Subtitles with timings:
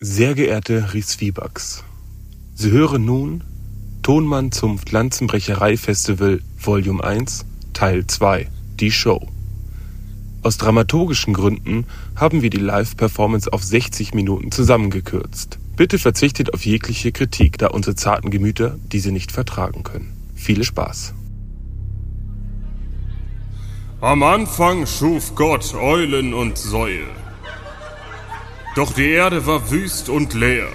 [0.00, 1.82] Sehr geehrte Ries-Wiebax,
[2.54, 3.42] Sie hören nun
[4.02, 8.48] Tonmann zum Pflanzenbrecherei-Festival Volume 1, Teil 2,
[8.78, 9.26] die Show.
[10.44, 11.84] Aus dramaturgischen Gründen
[12.14, 15.58] haben wir die Live-Performance auf 60 Minuten zusammengekürzt.
[15.74, 20.12] Bitte verzichtet auf jegliche Kritik, da unsere zarten Gemüter diese nicht vertragen können.
[20.36, 21.12] Viel Spaß.
[24.00, 27.17] Am Anfang schuf Gott Eulen und Säue.
[28.78, 30.68] Doch die Erde war wüst und leer,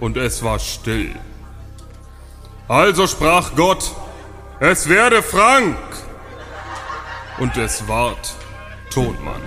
[0.00, 1.14] und es war still.
[2.66, 3.94] Also sprach Gott,
[4.58, 5.78] es werde Frank,
[7.38, 8.34] und es ward
[8.92, 9.40] Tonmann.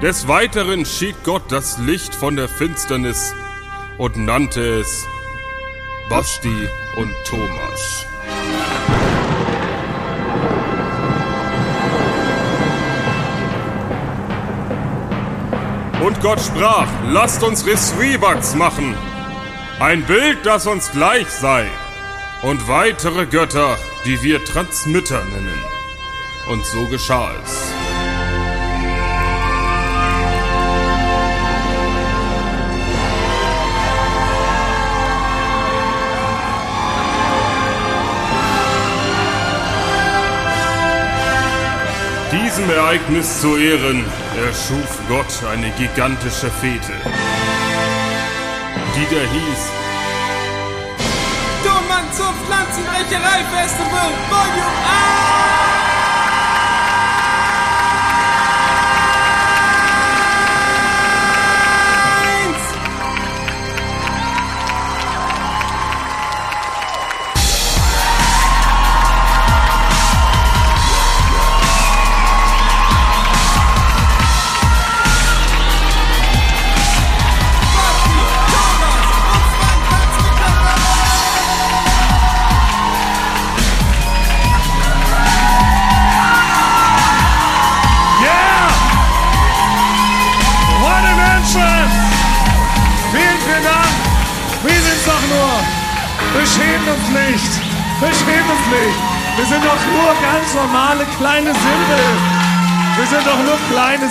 [0.00, 3.34] Des Weiteren schied Gott das Licht von der Finsternis
[3.98, 5.04] und nannte es
[6.08, 8.06] Basti und Thomas.
[16.00, 18.94] Und Gott sprach, lasst uns Resweebugs machen,
[19.80, 21.66] ein Bild, das uns gleich sei,
[22.42, 25.64] und weitere Götter, die wir Transmitter nennen.
[26.48, 27.77] Und so geschah es.
[42.58, 44.04] Diesem Ereignis zu Ehren
[44.44, 46.92] erschuf Gott eine gigantische Fete,
[48.96, 49.62] die da hieß
[51.62, 54.78] Tonmann zum Pflanzenbrecherei-Festival Volume
[55.62, 55.67] 1!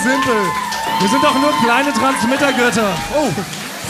[0.07, 0.41] Simpel!
[1.01, 2.95] Wir sind doch nur kleine Transmittergötter!
[3.13, 3.29] Oh!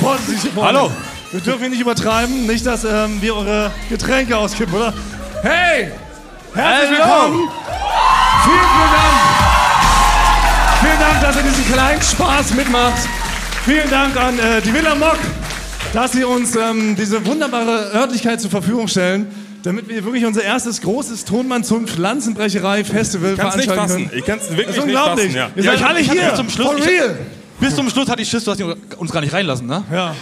[0.01, 0.79] Vorsichtig, Freunde.
[0.79, 0.91] Hallo.
[1.31, 4.93] Wir dürfen hier nicht übertreiben, nicht, dass ähm, wir eure Getränke auskippen, oder?
[5.43, 5.91] Hey!
[6.55, 7.33] Herzlich Hallo.
[7.33, 7.49] willkommen!
[8.43, 9.17] Vielen, vielen Dank!
[10.81, 13.09] Vielen Dank, dass ihr diesen kleinen Spaß mitmacht.
[13.65, 15.17] Vielen Dank an äh, die Villa Mock,
[15.93, 19.27] dass sie uns ähm, diese wunderbare Örtlichkeit zur Verfügung stellen,
[19.63, 24.11] damit wir wirklich unser erstes großes Tonmann zum Pflanzenbrecherei-Festival Ich nicht veranstalten können.
[24.15, 25.25] Ich kann's wirklich Das ist nicht unglaublich.
[25.27, 25.35] fassen.
[25.37, 25.49] Ja.
[25.55, 26.21] Ihr seid Ja, alle ich hier.
[26.21, 27.17] bis zum Schluss- For ich- real.
[27.59, 28.61] Bis zum Schluss hatte ich Schiss, du hast
[28.97, 29.83] uns gar nicht reinlassen, ne?
[29.91, 30.15] Ja.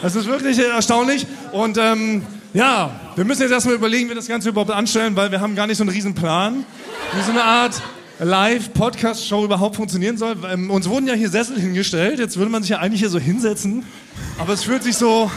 [0.00, 1.26] Das ist wirklich äh, erstaunlich.
[1.50, 2.22] Und ähm,
[2.54, 5.54] ja, wir müssen jetzt erstmal überlegen, wie wir das Ganze überhaupt anstellen, weil wir haben
[5.56, 6.64] gar nicht so einen riesen Plan,
[7.16, 7.82] wie so eine Art
[8.20, 10.36] Live-Podcast-Show überhaupt funktionieren soll.
[10.52, 12.18] Ähm, uns wurden ja hier Sessel hingestellt.
[12.20, 13.84] Jetzt würde man sich ja eigentlich hier so hinsetzen.
[14.38, 15.30] Aber es fühlt sich so.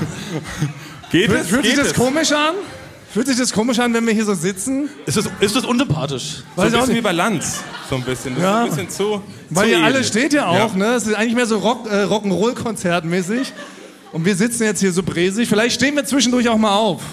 [1.11, 1.47] Geht Fühlt, es?
[1.47, 1.93] fühlt sich Geht das es?
[1.95, 2.53] komisch an?
[3.15, 4.89] Fühlt sich das komisch an, wenn wir hier so sitzen?
[5.05, 6.43] Ist das, ist das unsympathisch?
[6.57, 7.61] Weiß So ein bisschen wie bei Lanz.
[7.89, 8.35] So ein bisschen.
[8.35, 8.63] Das Ja.
[8.65, 9.21] ist ein bisschen zu.
[9.51, 10.03] Weil zu ihr alle edel.
[10.03, 10.77] steht ja auch, Ja.
[10.77, 10.85] ne?
[10.95, 13.53] Es ist eigentlich mehr so Rock, äh, Rock'n'Roll-Konzert mäßig.
[14.11, 15.47] Und wir sitzen jetzt hier so bräsig.
[15.47, 17.03] Vielleicht stehen wir zwischendurch auch mal auf.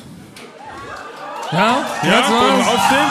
[1.52, 1.58] Ja?
[2.02, 2.30] Ja, was?
[2.30, 3.06] wir aufstehen?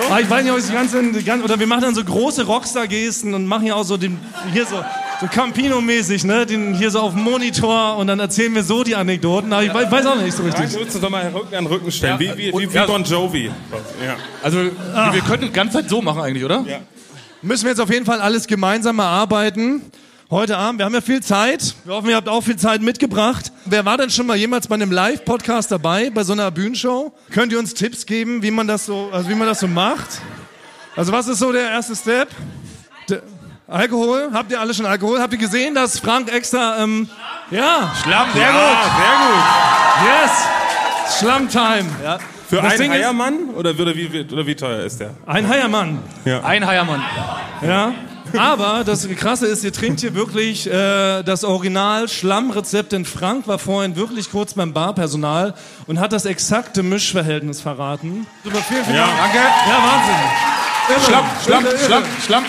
[0.10, 2.02] Ah, ich weiß nicht, ob ich die ganze, die ganze oder wir machen dann so
[2.02, 4.18] große Rockstar-Gesten und machen ja auch so den,
[4.52, 4.82] hier so,
[5.22, 8.96] so Campino-mäßig, ne, den hier so auf dem Monitor und dann erzählen wir so die
[8.96, 9.52] Anekdoten.
[9.52, 10.70] Aber ich weiß, weiß auch nicht so Ja, richtig.
[10.70, 12.18] du würdest uns doch mal Rücken an Rücken stellen.
[12.18, 12.86] wie wie, wie, wie ja.
[12.86, 13.46] Bon Jovi.
[14.04, 14.16] Ja.
[14.42, 16.64] Also, wir könnten die ganze Zeit so machen eigentlich, oder?
[16.66, 16.78] Ja.
[17.40, 19.82] Müssen wir jetzt auf jeden Fall alles gemeinsam erarbeiten.
[20.28, 21.74] Heute Abend, wir haben ja viel Zeit.
[21.84, 23.52] Wir hoffen, ihr habt auch viel Zeit mitgebracht.
[23.66, 27.12] Wer war denn schon mal jemals bei einem Live-Podcast dabei, bei so einer Bühnenshow?
[27.30, 30.08] Könnt ihr uns Tipps geben, wie man das so, also wie man das so macht?
[30.96, 32.28] Also was ist so der erste Step?
[33.08, 33.22] Der
[33.72, 34.30] Alkohol?
[34.32, 35.20] Habt ihr alle schon Alkohol?
[35.20, 37.08] Habt ihr gesehen, dass Frank extra, ähm,
[37.50, 38.76] ja, Schlamm, sehr ja,
[39.98, 41.84] sehr yes, Schlammtime.
[41.84, 42.20] gut.
[42.48, 45.14] Für Das einen Heiermann oder, würde, wie, oder wie teuer ist der?
[45.26, 46.00] Ein Heiermann.
[46.44, 47.02] Ein Heiermann.
[47.62, 47.92] Ja.
[48.36, 53.58] Aber das Krasse ist, ihr trinkt hier wirklich äh, das Original Schlammrezept, denn Frank war
[53.58, 55.54] vorhin wirklich kurz beim Barpersonal
[55.86, 58.26] und hat das exakte Mischverhältnis verraten.
[58.44, 59.06] Super, vielen, vielen Ja.
[59.06, 59.18] Dank.
[59.18, 59.38] Danke.
[59.68, 60.14] Ja, Wahnsinn.
[60.88, 61.00] Irre.
[61.06, 61.64] Schlamm, Schlamm.
[61.86, 62.44] Schlamm, Schlamm.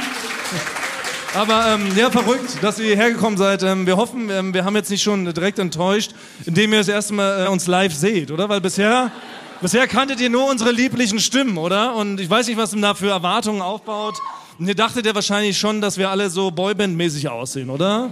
[1.36, 3.64] Aber ähm, ja, verrückt, dass ihr hierher gekommen seid.
[3.64, 6.12] Ähm, wir hoffen, ähm, wir haben jetzt nicht schon direkt enttäuscht,
[6.46, 8.50] indem ihr das erste Mal äh, uns live seht, oder?
[8.50, 9.12] Weil bisher,
[9.60, 11.96] bisher kanntet ihr nur unsere lieblichen Stimmen, oder?
[11.96, 14.16] Und ich weiß nicht, was da für Erwartungen aufbaut.
[14.60, 18.12] Und ihr dachtet ja wahrscheinlich schon, dass wir alle so Boyband-mäßig aussehen, oder?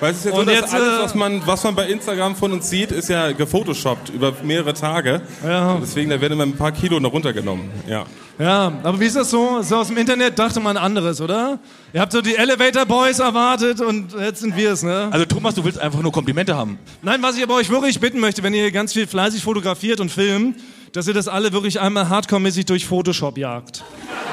[0.00, 2.34] Weil es ist so, Und dass jetzt, alles, äh, was man, was man bei Instagram
[2.34, 5.22] von uns sieht, ist ja gefotoshoppt über mehrere Tage.
[5.44, 5.74] Ja.
[5.74, 7.70] Und Deswegen, da werden immer ein paar Kilo noch runtergenommen.
[7.88, 8.04] Ja.
[8.38, 9.62] Ja, aber wie ist das so?
[9.62, 11.58] So aus dem Internet dachte man anderes, oder?
[11.92, 15.08] Ihr habt so die Elevator Boys erwartet und jetzt sind wir es, ne?
[15.10, 16.78] Also Thomas, du willst einfach nur Komplimente haben.
[17.02, 20.10] Nein, was ich aber euch wirklich bitten möchte, wenn ihr ganz viel fleißig fotografiert und
[20.10, 20.56] filmt,
[20.92, 23.82] dass ihr das alle wirklich einmal hardcore-mäßig durch Photoshop jagt.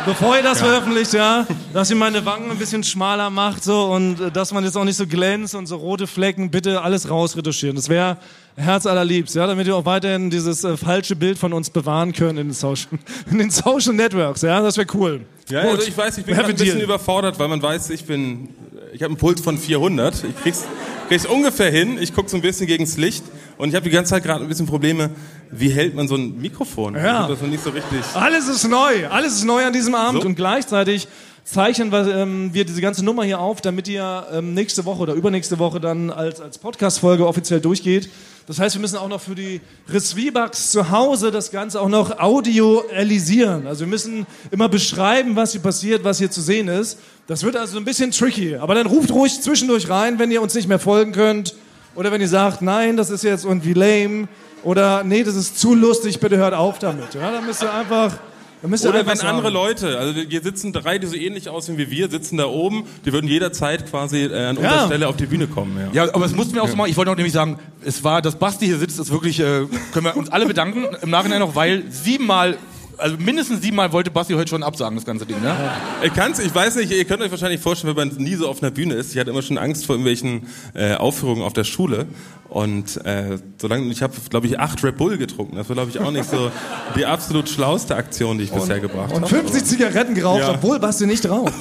[0.06, 4.20] Bevor ihr das veröffentlicht, ja, dass ihr meine Wangen ein bisschen schmaler macht so und
[4.22, 7.76] äh, dass man jetzt auch nicht so glänzt und so rote Flecken, bitte alles rausretuschieren.
[7.76, 8.18] Das wäre
[8.58, 12.38] Herz allerliebst, ja, damit wir auch weiterhin dieses äh, falsche Bild von uns bewahren können
[12.38, 12.88] in den Social,
[13.32, 15.22] in den Social Networks, ja, das wäre cool.
[15.50, 15.72] Ja, Gut.
[15.76, 16.82] also ich weiß, ich bin ein bisschen deal.
[16.82, 18.50] überfordert, weil man weiß, ich bin,
[18.94, 20.24] ich habe einen Puls von 400.
[20.24, 20.64] Ich krieg's,
[21.08, 21.98] krieg's ungefähr hin.
[22.02, 23.24] Ich gucke so ein bisschen gegens Licht
[23.58, 25.12] und ich habe die ganze Zeit gerade ein bisschen Probleme.
[25.52, 26.96] Wie hält man so ein Mikrofon?
[26.96, 28.00] Ich hab das noch nicht so richtig.
[28.16, 30.28] Alles ist neu, alles ist neu an diesem Abend So.
[30.28, 31.08] und gleichzeitig
[31.46, 35.14] zeichnen wir, ähm, wir diese ganze Nummer hier auf, damit ihr ähm, nächste Woche oder
[35.14, 38.10] übernächste Woche dann als, als Podcast-Folge offiziell durchgeht.
[38.48, 42.20] Das heißt, wir müssen auch noch für die Resvibax zu Hause das Ganze auch noch
[42.20, 43.66] audioalisieren.
[43.68, 46.98] Also wir müssen immer beschreiben, was hier passiert, was hier zu sehen ist.
[47.28, 48.56] Das wird also ein bisschen tricky.
[48.56, 51.56] Aber dann ruft ruhig zwischendurch rein, wenn ihr uns nicht mehr folgen könnt.
[51.96, 54.28] Oder wenn ihr sagt, nein, das ist jetzt irgendwie lame.
[54.64, 57.14] Oder nee, das ist zu lustig, bitte hört auf damit.
[57.14, 58.18] Ja, dann müsst ihr einfach...
[58.64, 62.38] Oder wenn andere Leute, also hier sitzen drei, die so ähnlich aussehen wie wir, sitzen
[62.38, 64.86] da oben, die würden jederzeit quasi äh, an unserer Ja.
[64.88, 65.78] Stelle auf die Bühne kommen.
[65.94, 66.06] Ja.
[66.06, 66.90] Ja, aber es mussten wir auch so machen.
[66.90, 70.06] Ich wollte auch nämlich sagen, es war, dass Basti hier sitzt, ist wirklich, äh, können
[70.06, 72.58] wir uns alle bedanken im Nachhinein noch, weil siebenmal,
[72.98, 75.56] also mindestens siebenmal wollte Basti heute schon absagen, das ganze Ding, ne?
[76.04, 78.62] Ich kann's, ich weiß nicht, ihr könnt euch wahrscheinlich vorstellen, wenn man nie so auf
[78.62, 79.14] einer Bühne ist.
[79.14, 82.06] Ich hatte immer schon Angst vor irgendwelchen äh, Aufführungen auf der Schule.
[82.50, 85.56] Und äh, solange ich habe, glaube ich, acht Red Bull getrunken.
[85.58, 86.52] Das war, glaube ich, auch nicht so
[86.96, 89.28] die absolut schlauste Aktion, die ich bisher gebracht Und habe.
[89.28, 90.52] 50 Zigaretten geraucht, Ja.
[90.52, 91.54] obwohl Basti nicht raucht.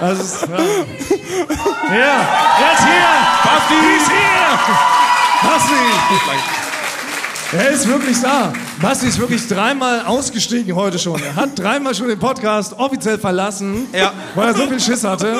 [0.00, 0.48] Also, es- ja.
[0.48, 0.56] ja,
[2.60, 3.08] er ist hier!
[3.44, 5.50] Basti ist hier!
[5.50, 6.57] Basti!
[7.52, 8.52] Er ist wirklich da.
[8.82, 11.20] Basti ist wirklich dreimal ausgestiegen heute schon.
[11.22, 14.12] Er hat dreimal schon den Podcast offiziell verlassen, Ja.
[14.34, 15.34] weil er so viel Schiss hatte.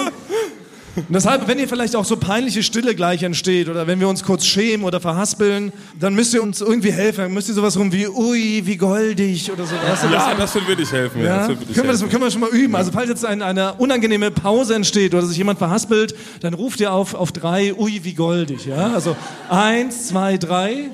[0.97, 4.25] Und deshalb, wenn ihr vielleicht auch so peinliche Stille gleich entsteht oder wenn wir uns
[4.25, 5.71] kurz schämen oder verhaspeln,
[6.01, 7.21] dann müsst ihr uns irgendwie helfen.
[7.25, 9.75] Dann müsst ihr sowas rum wie, ui, wie goldig oder so.
[9.77, 11.21] Weißt du, Ja, das würde wirklich helfen.
[11.21, 11.27] Ja.
[11.27, 11.37] ja?
[11.41, 12.11] Das würde Können, wir das, helfen.
[12.11, 12.75] können wir schon mal üben.
[12.75, 16.91] Also falls jetzt ein, eine unangenehme Pause entsteht oder sich jemand verhaspelt, dann ruft ihr
[16.91, 18.65] auf, auf drei, ui, wie goldig.
[18.67, 18.93] Ja?
[18.95, 19.15] Also
[19.51, 20.91] eins, zwei, drei.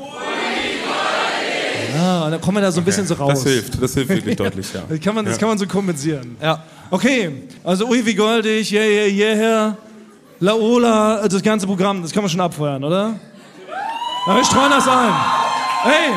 [1.94, 3.43] Ja, und dann kommen wir da so ein bisschen so raus.
[3.43, 4.82] Das hilft, das hilft wirklich deutlich, ja.
[4.88, 6.37] Das kann man, das kann man so kompensieren.
[6.43, 6.62] Ja.
[6.91, 7.31] Okay,
[7.62, 9.76] also ui, wie goldig, yeah, yeah, yeah,
[10.41, 13.14] Laola, das ganze Programm, das kann man schon abfeuern, oder?
[14.26, 15.14] Na, wir streuen das ein.
[15.85, 16.12] Hey,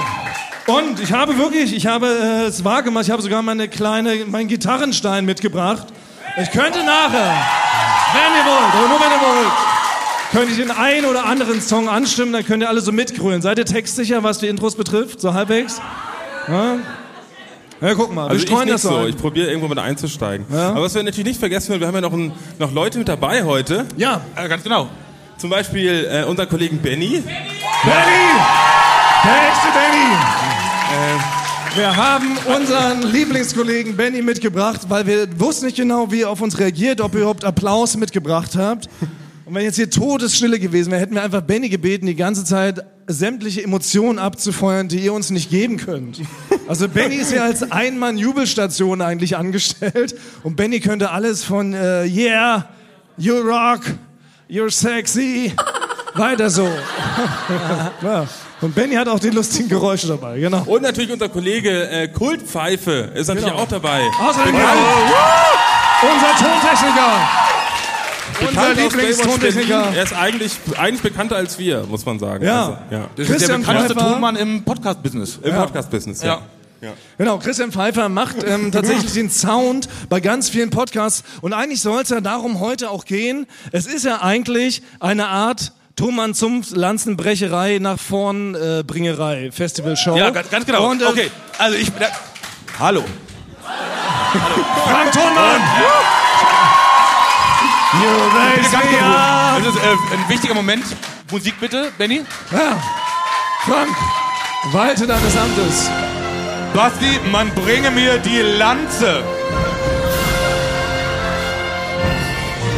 [0.68, 4.48] und ich habe wirklich, ich habe äh, es wahrgemacht, ich habe sogar meine kleine, meinen
[4.48, 5.88] Gitarrenstein mitgebracht.
[6.42, 7.36] Ich könnte nachher,
[8.14, 9.77] wenn ihr wollt, aber nur wenn ihr wollt,
[10.32, 13.42] könnte ich den einen oder anderen Song anstimmen, dann könnt ihr alle so mitgrölen.
[13.42, 15.82] Seid ihr textsicher, was die Intros betrifft, so halbwegs?
[16.48, 16.76] Ja,
[17.82, 19.08] ja guck mal, Also wir ich streuen nicht das so, ein.
[19.10, 20.46] ich probiere irgendwo mit einzusteigen.
[20.52, 20.70] Ja.
[20.70, 23.08] Aber was wir natürlich nicht vergessen werden, wir haben ja noch, ein, noch Leute mit
[23.08, 23.86] dabei heute.
[23.98, 24.90] Ja, Äh, ganz genau.
[25.38, 27.22] Zum Beispiel äh, unser Kollegen Benny.
[27.22, 27.24] Benny!
[29.24, 31.22] Der echte Benny!
[31.76, 36.58] Wir haben unseren Lieblingskollegen Benny mitgebracht, weil wir wussten nicht genau, wie er auf uns
[36.58, 38.90] reagiert, ob ihr überhaupt Applaus mitgebracht habt.
[39.48, 42.84] Und wenn jetzt hier Todesstille gewesen wäre, hätten wir einfach Benny gebeten, die ganze Zeit
[43.08, 46.20] sämtliche Emotionen abzufeuern, die ihr uns nicht geben könnt.
[46.68, 52.66] Also Benny ist ja als Einmann-Jubelstation eigentlich angestellt und Benny könnte alles von äh, Yeah,
[53.18, 53.84] you rock,
[54.50, 55.54] you're sexy,
[56.16, 56.68] weiter so.
[58.02, 58.28] Ja.
[58.60, 60.64] Und Benny hat auch die lustigen Geräusche dabei, genau.
[60.66, 63.64] Und natürlich unser Kollege äh, Kultpfeife ist natürlich Genau.
[63.64, 64.02] auch dabei.
[64.20, 64.78] Außerdem Bekannt-
[66.04, 67.30] unser Tontechniker.
[68.42, 69.94] Unser Lieblingstontechniker.
[69.96, 72.46] Er ist eigentlich, eigentlich bekannter als wir, muss man sagen.
[72.46, 72.60] Ja.
[72.60, 73.00] Also, ja.
[73.00, 74.12] Das ist der Christian bekannteste Pfeiffer.
[74.12, 75.40] Tonmann im Podcast-Business.
[75.44, 76.42] Im Podcast-Business, ja.
[76.80, 76.94] Ja.
[77.18, 81.24] Genau, Christian Pfeiffer macht ähm, tatsächlich den Sound bei ganz vielen Podcasts.
[81.42, 83.48] Und eigentlich soll es ja darum heute auch gehen.
[83.72, 90.16] Es ist ja eigentlich eine Art Thomann zum Lanzenbrecherei nach vorn äh, Bringerei Festival Show.
[90.16, 90.88] Ja, ganz, ganz genau.
[90.92, 91.92] Und, äh, okay, also ich...
[91.92, 92.06] Da,
[92.78, 93.04] hallo.
[94.86, 95.62] Frank Thonmann!
[95.80, 96.77] You
[99.58, 100.84] Das ist äh, ein wichtiger Moment.
[101.32, 102.22] Musik bitte, Benny.
[102.52, 102.82] Ja.
[103.66, 103.96] Frank,
[104.72, 105.90] walte deines Amtes.
[106.74, 109.24] Basti, man bringe mir die Lanze.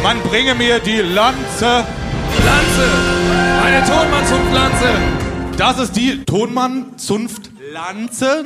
[0.02, 1.86] Man bringe mir die Lanze.
[2.46, 2.90] Lanze!
[3.66, 4.88] Eine Tonmann-Zunft-Lanze!
[5.58, 8.46] Das ist die Tonmann-Zunft Lanze.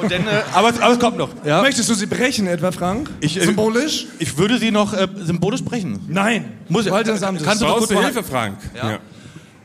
[0.00, 1.30] Und dann, äh, aber, es, aber es kommt noch.
[1.44, 1.62] Ja.
[1.62, 3.10] Möchtest du sie brechen, etwa, Frank?
[3.20, 4.06] Ich, äh, Symbolisch?
[4.18, 6.00] Ich würde sie noch äh, symbolisch brechen.
[6.08, 6.52] Nein.
[6.68, 6.92] Muss ich.
[6.92, 7.46] Walter Samtes.
[7.46, 8.58] Kannst du doch Brauchst kurz Hilfe, Frank?
[8.74, 8.98] Ja.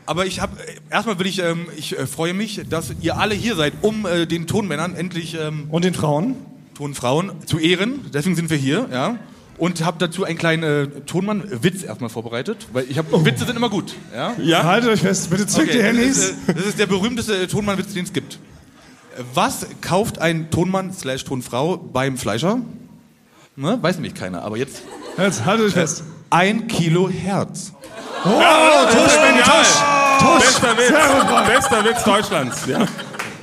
[0.06, 0.56] Aber ich habe
[0.90, 4.26] erstmal will ich, ähm, ich äh, freue mich, dass ihr alle hier seid, um äh,
[4.26, 6.34] den Tonmännern endlich ähm, Und den Frauen?
[6.78, 8.06] Tonfrauen zu ehren.
[8.14, 9.18] Deswegen sind wir hier, ja.
[9.58, 13.68] Und habe dazu einen kleinen äh, Tonmann-Witz erstmal vorbereitet, weil ich habe Witze sind immer
[13.68, 14.34] gut, ja.
[14.40, 14.62] Ja?
[14.62, 16.16] Haltet euch fest, bitte zückt die das, Handys.
[16.16, 18.38] ist, äh, das ist der berühmteste äh, Tonmann-Witz, den es gibt.
[19.34, 22.60] Was kauft ein Tonmann slash Tonfrau beim Fleischer?
[23.56, 23.76] Ne?
[23.80, 24.82] Weiß nämlich keiner, aber jetzt
[25.16, 26.04] Jetzt haltet euch fest.
[26.30, 27.72] ein Kilo Herz.
[28.24, 29.74] Oh, Tusch, Benny, Tusch!
[30.20, 30.44] Tusch!
[30.44, 31.48] Bester Witz.
[31.48, 32.66] Bester Witz Deutschlands.
[32.66, 32.86] Ja.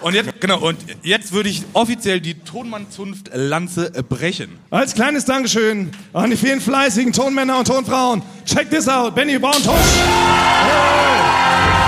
[0.01, 4.57] Und jetzt, genau, und jetzt würde ich offiziell die Tonmann-Zunft Lanze brechen.
[4.69, 8.21] Als kleines Dankeschön an die vielen fleißigen Tonmänner und Tonfrauen.
[8.45, 9.15] Check this out.
[9.15, 9.73] Benny Braun Tusch.
[9.73, 11.84] Hey.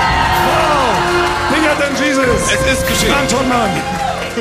[1.78, 2.26] Bigger than Jesus.
[2.52, 3.14] Es ist geschehen.
[3.14, 3.70] Frank Tonmann.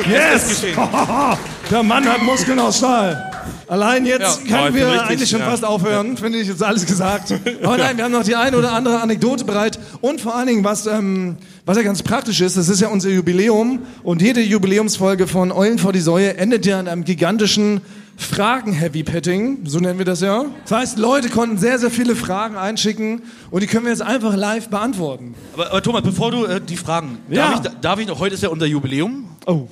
[0.09, 0.61] Yes.
[1.71, 3.31] Der Mann hat Muskeln aus Stahl.
[3.67, 4.63] Allein jetzt Ja.
[4.63, 5.49] Können wir richtig- eigentlich schon ja.
[5.49, 7.33] fast aufhören, finde ich jetzt alles gesagt.
[7.63, 9.77] Aber nein, wir haben noch die eine oder andere Anekdote bereit.
[9.99, 13.09] Und vor allen Dingen, was, ähm, was ja ganz praktisch ist, das ist ja unser
[13.09, 13.79] Jubiläum.
[14.03, 17.81] Und jede Jubiläumsfolge von Eulen vor die Säue endet ja in einem gigantischen
[18.17, 20.45] Fragen-Heavy-Petting, so nennen wir das ja.
[20.63, 23.21] Das heißt, Leute konnten sehr, sehr viele Fragen einschicken
[23.51, 25.35] und die können wir jetzt einfach live beantworten.
[25.53, 27.51] Aber, aber Thomas, bevor du äh, die Fragen, Ja.
[27.59, 29.29] darf, ich, darf ich noch, heute ist ja unser Jubiläum.
[29.45, 29.67] Oh.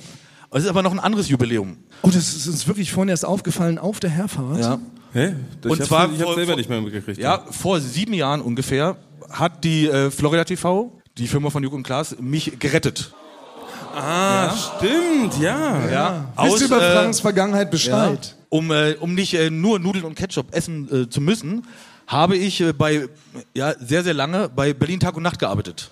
[0.52, 1.76] Es ist aber noch ein anderes Jubiläum.
[2.02, 4.60] Oh, das ist uns wirklich vorhin erst aufgefallen auf der Herfahrt.
[4.60, 4.78] Ja.
[5.12, 5.34] Hä?
[5.64, 7.18] Ich Und hab's- zwar ich vor- selber vor- nicht mehr mitgekriegt.
[7.18, 8.96] Ja, vor sieben Jahren ungefähr
[9.30, 13.12] hat die äh, Florida TV, die Firma von Joko und Klaas, mich gerettet.
[13.94, 15.88] Ah, stimmt, ja.
[15.90, 16.24] Ja.
[16.42, 18.35] Wisst ihr über äh, Franks Vergangenheit Bescheid?
[18.48, 21.66] Um, äh, um nicht äh, nur Nudeln und Ketchup essen äh, zu müssen,
[22.06, 23.08] habe ich äh, bei
[23.54, 25.90] ja sehr sehr lange bei Berlin Tag und Nacht gearbeitet.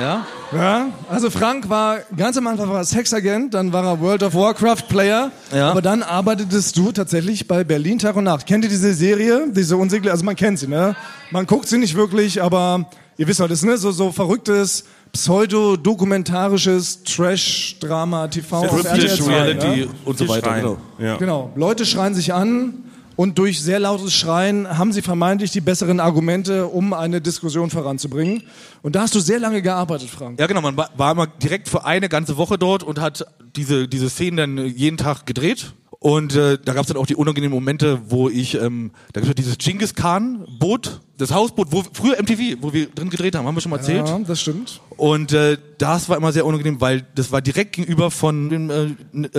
[0.00, 0.26] Ja.
[0.52, 4.34] Ja, also Frank war ganz am Anfang war er Sexagent, dann war er World of
[4.34, 5.70] Warcraft Player, Ja.
[5.70, 8.44] aber dann arbeitetest du tatsächlich bei Berlin Tag und Nacht.
[8.46, 10.96] Kennt ihr diese Serie, diese unsägliche, also man kennt sie, ne?
[11.30, 12.86] Man guckt sie nicht wirklich, aber
[13.18, 19.88] ihr wisst doch, das ist ne, so so verrücktes pseudo-dokumentarisches Trash-Drama TV 2, Reality ne?
[20.04, 20.54] und so weiter.
[20.54, 20.76] Genau.
[20.98, 21.16] Ja.
[21.16, 22.74] Genau, Leute schreien sich an
[23.16, 28.42] und durch sehr lautes Schreien haben sie vermeintlich die besseren Argumente, um eine Diskussion voranzubringen.
[28.82, 30.40] Und da hast du sehr lange gearbeitet, Frank.
[30.40, 34.10] Ja, genau, man war, immer direkt für eine ganze Woche dort und hat diese, diese
[34.10, 35.74] Szenen dann jeden Tag gedreht.
[36.04, 39.30] Und äh, da gab es dann auch die unangenehmen Momente, wo ich, ähm, da gibt
[39.40, 43.46] es dieses Genghis Khan Boot, das Hausboot, wo früher MTV, wo wir drin gedreht haben,
[43.46, 44.06] haben wir schon mal erzählt.
[44.06, 44.82] Ja, das stimmt.
[44.98, 48.88] Und äh, das war immer sehr unangenehm, weil das war direkt gegenüber von dem äh,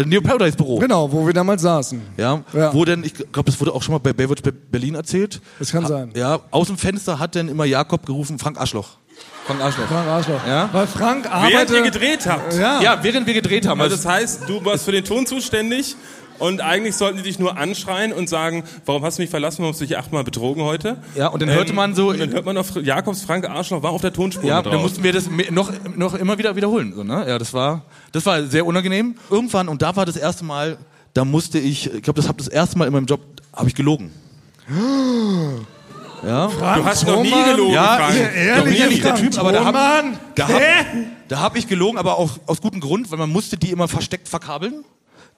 [0.05, 0.79] Neo Paradise Büro.
[0.79, 2.01] Genau, wo wir damals saßen.
[2.17, 2.73] Ja, Ja.
[2.73, 5.41] wo denn, ich glaube, das wurde auch schon mal bei Baywatch Be- Berlin erzählt.
[5.59, 6.13] Das kann Ha- sein.
[6.15, 8.97] Ja, aus dem Fenster hat dann immer Jakob gerufen, Frank Arschloch.
[9.45, 9.85] Frank Arschloch.
[9.85, 10.47] Frank Arschloch.
[10.47, 10.67] Ja?
[10.73, 11.83] Weil Frank Während ihr arbeitet.
[11.93, 12.53] gedreht habt.
[12.55, 12.81] Ja.
[12.81, 13.79] Ja, während wir gedreht haben.
[13.81, 15.95] Also Also, das heißt, du warst für den Ton zuständig
[16.39, 19.73] und eigentlich sollten die dich nur anschreien und sagen, warum hast du mich verlassen, warum
[19.73, 20.97] hast du dich achtmal betrogen heute?
[21.15, 23.91] Ja, und dann hörte man so- Und dann hört man auf Jakobs Frank Arschloch war
[23.91, 26.93] auf der Tonspur ja, dann mussten wir das noch, noch immer wieder wiederholen.
[26.95, 27.25] So, ne?
[27.27, 29.15] Ja, das war, das war sehr unangenehm.
[29.29, 30.77] Irgendwann, und da war das erste Mal,
[31.13, 33.21] da musste ich, ich glaube, das habe das erste Mal in meinem Job,
[33.53, 34.11] habe ich gelogen.
[36.25, 38.15] Ja, Frank Du hast noch nie gelogen, Ja, Frank.
[38.35, 40.17] Ehrlich, Doch nie, der Frank Typ, aber da hab- Thomann?
[40.33, 40.85] da hab, Hä?
[41.27, 44.27] da hab ich gelogen, aber auch aus gutem Grund, weil man musste die immer versteckt
[44.27, 44.83] verkabeln.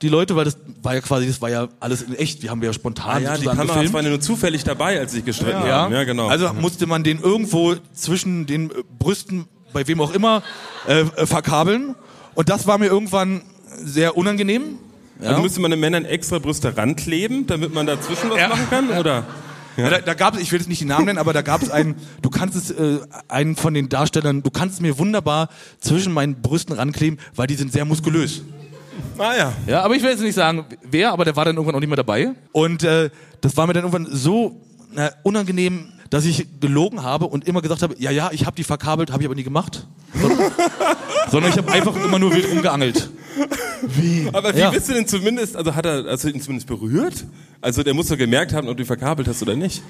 [0.03, 2.43] Die Leute, weil das war ja quasi, das war ja alles in echt.
[2.43, 5.11] Die haben wir ja spontan Ah ja, die Kameras waren ja nur zufällig dabei, als
[5.11, 5.93] sie gestritten Ja, haben.
[5.93, 6.27] Ja, genau.
[6.27, 10.43] Also musste man den irgendwo zwischen den äh, Brüsten, bei wem auch immer,
[10.87, 11.95] äh, äh, verkabeln.
[12.35, 13.41] Und das war mir irgendwann
[13.83, 14.77] sehr unangenehm.
[15.19, 15.29] Ja.
[15.29, 18.49] Also müsste man den Männern extra Brüste rankleben, damit man dazwischen was Ja.
[18.49, 19.25] machen kann, oder?
[19.77, 21.61] Ja, da, da gab es, ich will jetzt nicht die Namen nennen, aber da gab
[21.63, 25.49] es einen, du kannst es, äh, einen von den Darstellern, du kannst es mir wunderbar
[25.79, 28.41] zwischen meinen Brüsten rankleben, weil die sind sehr muskulös.
[29.17, 29.53] Ah ja.
[29.67, 31.89] Ja, aber ich will jetzt nicht sagen, wer, aber der war dann irgendwann auch nicht
[31.89, 32.31] mehr dabei.
[32.51, 33.09] Und äh,
[33.41, 34.61] das war mir dann irgendwann so
[34.95, 38.63] äh, unangenehm, dass ich gelogen habe und immer gesagt habe, ja, ja, ich habe die
[38.63, 39.85] verkabelt, habe ich aber nie gemacht.
[40.13, 40.51] Sondern,
[41.31, 43.09] sondern ich habe einfach immer nur wild rumgeangelt.
[44.33, 44.69] Aber wie Ja.
[44.71, 47.25] bist du denn zumindest, also hat er, hast du ihn zumindest berührt?
[47.61, 49.81] Also der muss doch gemerkt haben, ob du ihn verkabelt hast oder nicht.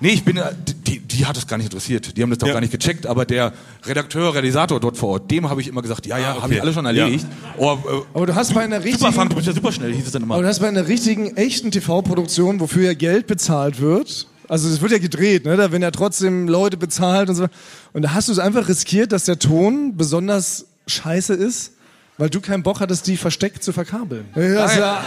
[0.00, 0.52] Nee, ich bin, äh,
[0.86, 2.16] die, die hat es gar nicht interessiert.
[2.16, 2.52] Die haben das doch Ja.
[2.54, 3.06] gar nicht gecheckt.
[3.06, 3.52] Aber der
[3.86, 6.58] Redakteur, Realisator dort vor Ort, dem habe ich immer gesagt, ja, ja, Ah, habe ich
[6.58, 6.60] okay.
[6.60, 7.26] alles schon erledigt.
[7.56, 9.92] Oh, äh, Aber du hast bei einer super, richtigen, Frank, du bist ja super schnell,
[9.94, 10.42] hieß es dann aber immer.
[10.42, 14.26] du hast bei einer richtigen, echten TV-Produktion, wofür ja Geld bezahlt wird.
[14.48, 15.56] Also es wird ja gedreht, ne?
[15.56, 17.46] Da werden ja trotzdem Leute bezahlt und so.
[17.94, 21.72] Und da hast du es einfach riskiert, dass der Ton besonders scheiße ist,
[22.18, 24.26] weil du keinen Bock hattest, die versteckt zu verkabeln.
[24.34, 25.00] Das ist ja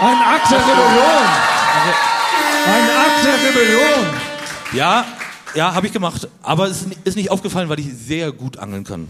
[0.00, 2.19] ein Akt der Rebellion.
[2.66, 4.06] Ein Akt der Rebellion.
[4.72, 5.04] Ja,
[5.54, 6.28] ja, habe ich gemacht.
[6.42, 9.08] Aber es ist ni- ist nicht aufgefallen, weil ich sehr gut angeln kann.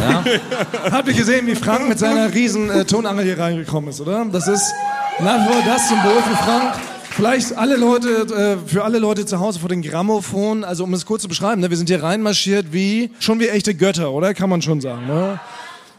[0.00, 0.24] Ja?
[0.92, 4.24] Habt ihr gesehen, wie Frank mit seiner riesen äh, Tonangel hier reingekommen ist, oder?
[4.32, 4.72] Das ist
[5.20, 6.74] nach wie vor das Symbol für Frank.
[7.10, 11.04] Vielleicht alle Leute, äh, für alle Leute zu Hause vor den Grammophon, also um es
[11.04, 14.32] kurz zu beschreiben, ne, wir sind hier reinmarschiert wie, schon wie echte Götter, oder?
[14.32, 15.38] Kann man schon sagen, ne?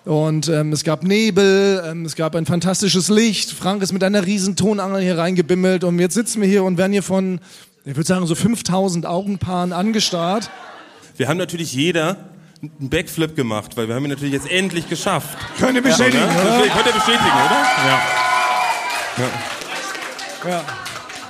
[0.04, 3.52] Und ähm, es gab Nebel, ähm, es gab ein fantastisches Licht.
[3.52, 6.92] Frank ist mit einer riesen Tonangel hier reingebimmelt und jetzt sitzen wir hier und werden
[6.92, 7.40] hier von,
[7.86, 10.50] ich würde sagen, so 5000 Augenpaaren angestarrt.
[11.18, 12.18] Wir haben natürlich jeder
[12.64, 15.38] einen Backflip gemacht, weil wir haben ihn natürlich jetzt endlich geschafft.
[15.60, 16.32] Könnt ihr bestätigen, Ne?
[16.32, 16.68] oder?
[16.68, 17.64] Könnt ihr bestätigen, oder?
[17.86, 18.02] Ja.
[20.50, 20.64] Ja.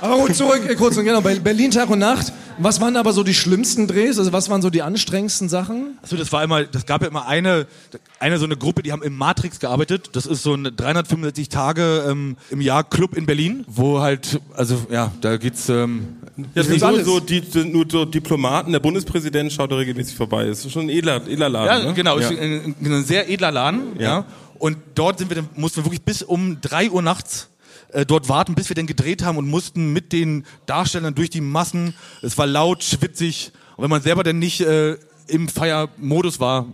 [0.00, 2.32] Aber gut, zurück, kurz und genau, Ber- Berlin Tag und Nacht.
[2.58, 4.18] Was waren aber so die schlimmsten Drehs?
[4.18, 5.98] Also was waren so die anstrengendsten Sachen?
[6.02, 7.66] Also das war immer, das gab ja immer eine,
[8.18, 10.10] eine so eine Gruppe, die haben im Matrix gearbeitet.
[10.12, 14.86] Das ist so ein 365 Tage ähm, im Jahr Club in Berlin, wo halt, also
[14.90, 15.68] ja, da geht's.
[15.68, 16.08] Ähm,
[16.54, 20.46] Ja, gibt's nur, so, die, nur so Diplomaten, der Bundespräsident schaut da regelmäßig vorbei.
[20.46, 21.82] Das ist schon ein edler, edler Laden.
[21.82, 21.94] ja, ne?
[21.94, 22.28] genau, Ja.
[22.28, 23.98] ein, ein sehr edler Laden.
[23.98, 24.02] Ja.
[24.02, 24.24] Ja.
[24.58, 27.48] Und dort sind wir, dann, mussten wir wirklich bis um drei Uhr nachts
[27.92, 31.40] äh, dort warten, bis wir dann gedreht haben und mussten mit den Darstellern durch die
[31.40, 31.94] Massen.
[32.22, 33.52] Es war laut, schwitzig.
[33.76, 34.96] Und wenn man selber dann nicht äh,
[35.28, 36.66] im Feiermodus war,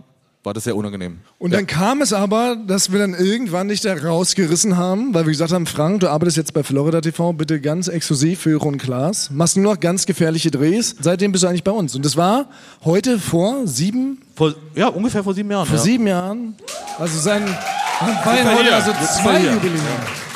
[0.43, 1.19] war das sehr unangenehm.
[1.37, 5.31] Und dann kam es aber, dass wir dann irgendwann nicht da rausgerissen haben, weil wir
[5.31, 9.29] gesagt haben, Frank, du arbeitest jetzt bei Florida TV, bitte ganz exklusiv für Jürgen Klaas.
[9.31, 10.95] Machst nur noch ganz gefährliche Drehs.
[11.01, 11.93] Seitdem bist du eigentlich bei uns.
[11.93, 12.47] Und das war
[12.85, 15.67] heute vor sieben, Vor, ja, ungefähr vor sieben Jahren.
[15.67, 15.83] vor ja.
[15.83, 16.55] sieben Jahren.
[16.97, 19.43] Also sein, wir feiern heute also zwei.
[19.43, 20.28] Jubiläen.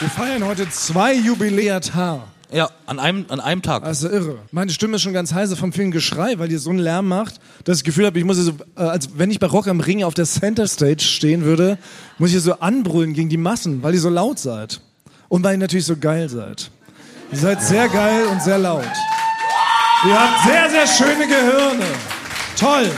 [0.00, 2.24] Wir feiern heute zwei Jubiläata.
[2.50, 3.84] Ja, an einem, an einem Tag.
[3.84, 4.38] Also irre.
[4.50, 7.36] Meine Stimme ist schon ganz heiser vom vielen Geschrei, weil ihr so einen Lärm macht,
[7.64, 9.68] dass ich das Gefühl habe, ich muss hier so, äh, als wenn ich bei Rock
[9.68, 11.78] am Ring auf der Center Stage stehen würde,
[12.18, 14.80] muss ich hier so anbrüllen gegen die Massen, weil ihr so laut seid.
[15.28, 16.70] Und weil ihr natürlich so geil seid.
[17.30, 18.84] Ihr seid sehr geil und sehr laut.
[20.06, 21.86] Ihr habt sehr, sehr schöne Gehirne.
[22.58, 22.90] Toll.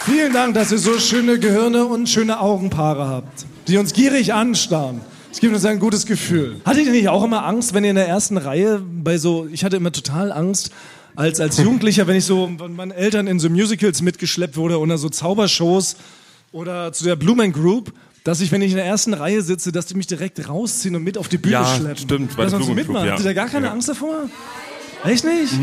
[0.00, 5.02] Vielen Dank, dass ihr so schöne Gehirne und schöne Augenpaare habt, die uns gierig anstarren.
[5.36, 6.56] Es gibt uns ein gutes Gefühl.
[6.64, 9.64] Hattet ihr nicht auch immer Angst, wenn ihr in der ersten Reihe bei so, ich
[9.64, 10.70] hatte immer total Angst,
[11.14, 14.96] als, als Jugendlicher, wenn ich so von meinen Eltern in so Musicals mitgeschleppt wurde oder
[14.96, 15.96] so Zaubershows
[16.52, 17.92] oder zu der Blumen Group,
[18.24, 21.04] dass ich, wenn ich in der ersten Reihe sitze, dass die mich direkt rausziehen und
[21.04, 21.98] mit auf die Bühne Ja, schleppen.
[21.98, 23.04] stimmt, bei dass der man so Blumen Group, mitmacht.
[23.04, 23.10] ja.
[23.12, 23.72] Habt ihr da gar keine Ja.
[23.72, 24.30] Angst davor?
[25.04, 25.52] Echt nicht?
[25.52, 25.58] Ist,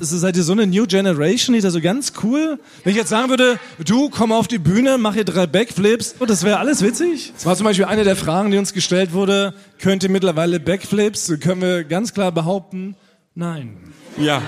[0.00, 1.54] seid ihr so eine New Generation?
[1.54, 2.58] Ist das so ganz cool?
[2.84, 6.24] Wenn ich jetzt sagen würde, du komm auf die Bühne, mach hier drei Backflips, oh,
[6.24, 7.32] das wäre alles witzig.
[7.34, 9.54] Das war zum Beispiel eine der Fragen, die uns gestellt wurde.
[9.78, 11.32] Könnt ihr mittlerweile Backflips?
[11.40, 12.96] Können wir ganz klar behaupten,
[13.34, 13.76] nein.
[14.16, 14.42] ja.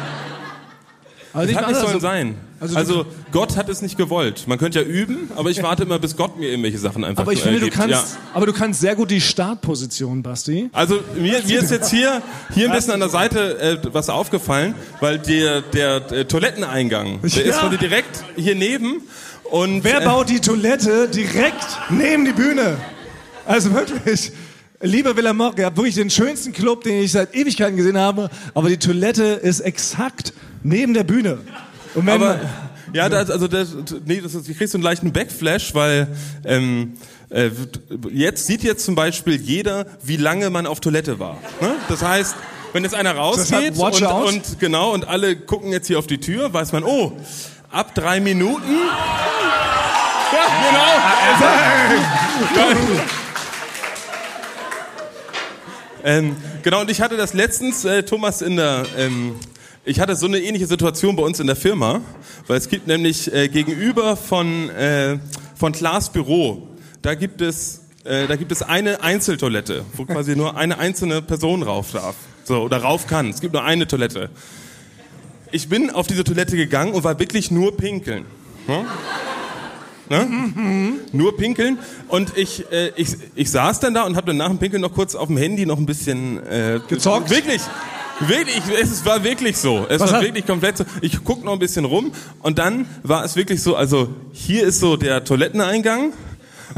[1.34, 2.34] Also Das hat nicht sollen so- sein.
[2.60, 4.46] also Also, Gott hat es nicht gewollt.
[4.46, 7.32] Man könnte ja üben, aber ich warte immer, bis Gott mir irgendwelche Sachen einfach Aber
[7.32, 8.04] ich finde, du kannst, Ja.
[8.34, 10.68] aber du kannst sehr gut die Startposition, Basti.
[10.72, 12.20] Also mir, mir ist jetzt hier,
[12.52, 17.30] hier ein bisschen an der Seite äh, was aufgefallen, weil der, der, äh, Toiletteneingang, der
[17.30, 17.50] Ja.
[17.52, 19.00] ist quasi direkt hier neben.
[19.44, 22.76] Und Wer äh, baut die Toilette direkt neben die Bühne?
[23.46, 24.32] Also wirklich.
[24.80, 28.68] Lieber Wilhelm ihr habt wirklich den schönsten Club, den ich seit Ewigkeiten gesehen habe, aber
[28.68, 31.38] die Toilette ist exakt neben der Bühne.
[31.94, 32.40] Und wenn, Aber
[32.92, 33.68] ja, das, also das,
[34.04, 36.08] nee, das ist, ich krieg so einen leichten Backflash, weil
[36.44, 36.94] ähm,
[37.30, 37.50] äh,
[38.10, 41.38] jetzt sieht jetzt zum Beispiel jeder, wie lange man auf Toilette war.
[41.60, 41.74] Ne?
[41.88, 42.36] Das heißt,
[42.72, 44.28] wenn jetzt einer rausgeht watch und, out.
[44.28, 47.12] und genau und alle gucken jetzt hier auf die Tür, weiß man, oh,
[47.70, 48.78] ab drei Minuten.
[50.32, 50.46] Ja,
[52.54, 53.00] genau.
[56.04, 59.36] Ähm, genau, und ich hatte das letztens, äh, Thomas, in der, ähm,
[59.84, 62.00] ich hatte so eine ähnliche Situation bei uns in der Firma,
[62.46, 65.18] weil es gibt nämlich äh, gegenüber von, äh,
[65.56, 66.68] von Klaas Büro,
[67.02, 71.62] da gibt es, äh, da gibt es eine Einzeltoilette, wo quasi nur eine einzelne Person
[71.62, 72.14] rauf darf,
[72.44, 73.30] so, oder rauf kann.
[73.30, 74.30] Es gibt nur eine Toilette.
[75.50, 78.24] Ich bin auf diese Toilette gegangen und war wirklich nur pinkeln.
[78.66, 78.86] Hm?
[80.08, 80.98] Ne?
[81.12, 81.78] Nur pinkeln.
[82.08, 84.92] Und ich, äh, ich, ich saß dann da und habe dann nach dem Pinkeln noch
[84.92, 87.30] kurz auf dem Handy noch ein bisschen äh, Gezockt?
[87.30, 87.62] Wirklich.
[88.28, 89.86] Wirklich, ich, es war wirklich so.
[89.88, 90.84] Es Was war hat- wirklich komplett so.
[91.00, 94.80] Ich guck noch ein bisschen rum und dann war es wirklich so, also hier ist
[94.80, 96.12] so der Toiletteneingang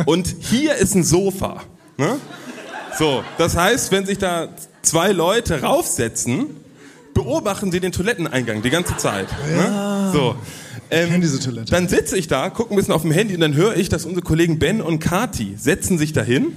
[0.07, 1.63] und hier ist ein Sofa.
[1.97, 2.17] Ne?
[2.99, 4.49] So, das heißt, wenn sich da
[4.83, 6.47] zwei Leute raufsetzen,
[7.13, 9.29] beobachten sie den Toiletteneingang die ganze Zeit.
[9.49, 10.11] Ne?
[10.13, 10.37] So.
[10.91, 11.71] Ähm, kenn diese Toilette.
[11.73, 14.05] Dann sitze ich da, gucke ein bisschen auf dem Handy und dann höre ich, dass
[14.05, 16.53] unsere Kollegen Ben und Kati setzen sich dahin.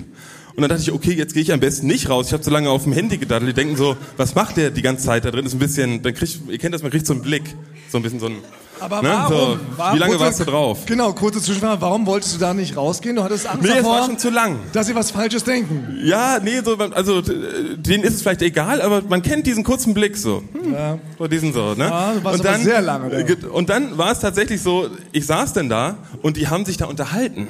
[0.57, 2.27] Und dann dachte ich, okay, jetzt gehe ich am besten nicht raus.
[2.27, 3.49] Ich habe so lange auf dem Handy gedaddelt.
[3.51, 5.45] Die denken so, was macht der die ganze Zeit da drin?
[5.45, 7.43] Ist ein bisschen, dann kriegt, ihr kennt das, man kriegt so einen Blick,
[7.91, 8.37] so ein bisschen so ein.
[8.79, 9.29] Aber Ne, warum?
[9.37, 10.79] so, War- wie lange kurze- warst du drauf?
[10.87, 11.79] Genau, kurze Zwischenfrage.
[11.81, 13.15] Warum wolltest du da nicht rausgehen?
[13.17, 14.55] Du hattest Angst Nee, es davor, war schon zu lang.
[14.73, 15.99] dass sie was Falsches denken.
[16.03, 20.17] Ja, nee, so, also denen ist es vielleicht egal, aber man kennt diesen kurzen Blick
[20.17, 20.41] so.
[20.53, 20.75] Hm,
[21.19, 21.85] So diesen so, ne?
[21.85, 23.47] Ja, du warst aber sehr lange da.
[23.49, 26.85] Und dann war es tatsächlich so, ich saß denn da und die haben sich da
[26.85, 27.47] unterhalten.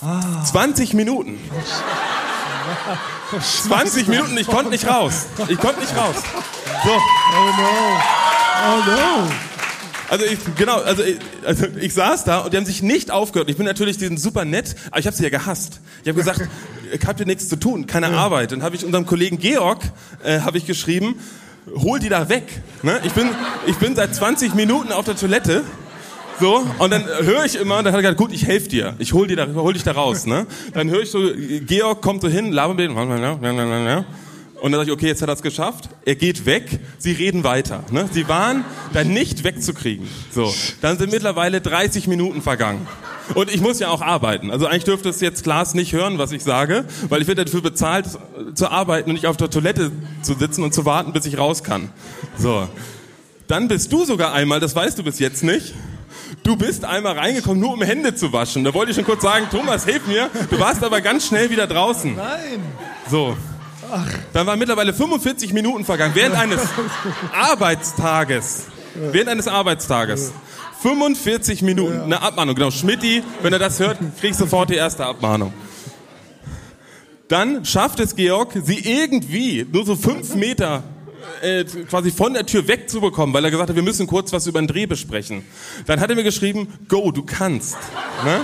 [0.00, 0.44] Ah.
[0.44, 1.38] 20 Minuten.
[3.40, 5.26] 20 Minuten, ich konnte nicht raus.
[5.48, 6.16] Ich konnte nicht raus.
[6.84, 6.90] So.
[6.90, 9.30] Oh no.
[10.10, 13.50] Also ich, genau, also ich, also ich saß da und die haben sich nicht aufgehört.
[13.50, 15.80] Ich bin natürlich diesen super nett, aber ich habe sie ja gehasst.
[16.02, 16.48] Ich habe gesagt,
[16.90, 18.52] ich habt ihr nichts zu tun, keine Arbeit.
[18.52, 19.82] Dann habe ich unserem Kollegen Georg
[20.24, 21.16] äh, habe ich geschrieben,
[21.74, 22.44] hol die da weg.
[22.82, 22.98] Ne?
[23.04, 23.28] Ich bin
[23.66, 25.64] ich bin seit 20 Minuten auf der Toilette.
[26.40, 28.94] So, und dann höre ich immer, dann hat er gesagt, gut, ich helfe dir.
[28.98, 30.26] Ich hol, dir da, hol dich da raus.
[30.26, 30.46] Ne?
[30.72, 31.20] Dann höre ich so,
[31.66, 32.96] Georg kommt so hin, labern mit dem.
[34.60, 35.88] Und dann sage ich, okay, jetzt hat er es geschafft.
[36.04, 37.84] Er geht weg, sie reden weiter.
[37.90, 38.08] Ne?
[38.12, 40.08] Sie waren da nicht wegzukriegen.
[40.32, 42.86] So, dann sind mittlerweile 30 Minuten vergangen.
[43.34, 44.50] Und ich muss ja auch arbeiten.
[44.50, 47.60] Also eigentlich dürfte es jetzt Klaas nicht hören, was ich sage, weil ich werde dafür
[47.60, 48.06] bezahlt,
[48.54, 51.62] zu arbeiten und nicht auf der Toilette zu sitzen und zu warten, bis ich raus
[51.62, 51.90] kann.
[52.38, 52.68] So.
[53.46, 55.74] Dann bist du sogar einmal, das weißt du bis jetzt nicht,
[56.42, 58.64] du bist einmal reingekommen, nur um Hände zu waschen.
[58.64, 60.30] Da wollte ich schon kurz sagen, Thomas, hilf mir.
[60.50, 62.16] Du warst aber ganz schnell wieder draußen.
[62.16, 62.62] Nein.
[63.10, 63.36] So.
[64.32, 66.60] Dann waren mittlerweile 45 Minuten vergangen, während eines
[67.32, 68.66] Arbeitstages.
[68.94, 70.32] Während eines Arbeitstages.
[70.82, 72.54] 45 Minuten, eine Abmahnung.
[72.54, 75.52] Genau, Schmidti, wenn er das hört, kriegst sofort die erste Abmahnung.
[77.28, 80.82] Dann schafft es Georg, sie irgendwie nur so fünf Meter
[81.42, 84.60] äh, quasi von der Tür wegzubekommen, weil er gesagt hat, wir müssen kurz was über
[84.60, 85.42] den Dreh besprechen.
[85.86, 87.76] Dann hat er mir geschrieben, go, du kannst.
[88.24, 88.40] Ne?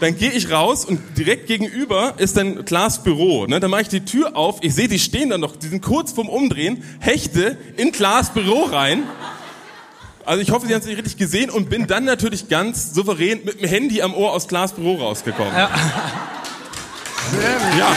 [0.00, 3.46] Dann gehe ich raus und direkt gegenüber ist dann Klaas Büro.
[3.46, 3.60] Ne?
[3.60, 6.12] Dann mache ich die Tür auf, ich sehe, die stehen da noch, die sind kurz
[6.12, 9.04] vorm Umdrehen, hechte in Klaas Büro rein.
[10.24, 13.40] Also ich hoffe, Sie haben es nicht richtig gesehen und bin dann natürlich ganz souverän
[13.44, 15.52] mit dem Handy am Ohr aus Klaas Büro rausgekommen.
[15.54, 15.70] Ja.
[17.78, 17.96] ja.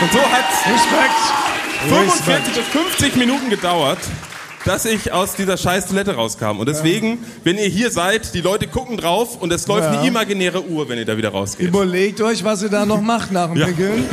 [0.00, 1.41] Und so hat's Respekt.
[1.88, 3.98] 45 bis 50 Minuten gedauert,
[4.64, 6.58] dass ich aus dieser scheiß Toilette rauskam.
[6.60, 10.64] Und deswegen, wenn ihr hier seid, die Leute gucken drauf und es läuft eine imaginäre
[10.64, 11.66] Uhr, wenn ihr da wieder rausgeht.
[11.68, 13.66] Überlegt euch, was ihr da noch macht nach dem Ja.
[13.66, 14.04] Pickeln.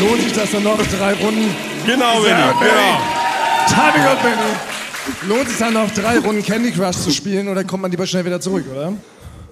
[0.00, 1.52] Lohnt sich das dann noch drei Runden?
[1.84, 2.24] Genau, Benny.
[2.24, 2.60] Benny.
[2.60, 3.00] Genau.
[3.68, 5.28] Timing up, Benny.
[5.28, 8.24] Lohnt sich dann noch drei Runden Candy Crush zu spielen oder kommt man lieber schnell
[8.24, 8.92] wieder zurück, oder?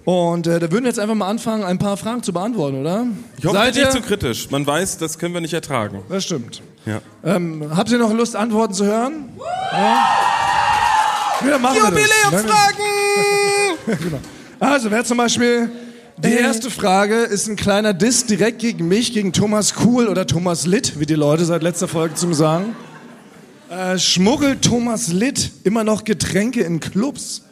[0.05, 3.07] Und äh, da würden wir jetzt einfach mal anfangen, ein paar Fragen zu beantworten, oder?
[3.39, 3.91] Ich hoffe, Seid nicht ihr?
[3.91, 4.51] zu kritisch.
[4.51, 6.03] Man weiß, das können wir nicht ertragen.
[6.11, 6.61] Das stimmt.
[6.87, 7.01] Ja.
[7.25, 9.31] Ähm, habt ihr noch Lust, Antworten zu hören?
[9.73, 11.77] Ja, ja machen.
[11.79, 12.85] Jubiläumsfragen!
[14.61, 15.69] Also, wer zum Beispiel.
[16.17, 20.65] Die erste Frage ist ein kleiner Diss direkt gegen mich, gegen Thomas Kuhl oder Thomas
[20.65, 22.75] Litt, wie die Leute seit letzter Folge zum sagen.
[23.69, 27.43] Äh, schmuggelt Thomas Litt immer noch Getränke in Clubs?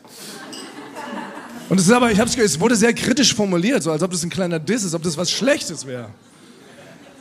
[1.68, 4.12] Und es ist aber, ich hab's, ge- es wurde sehr kritisch formuliert, so als ob
[4.12, 6.06] das ein kleiner Diss ist, ob das was Schlechtes wäre.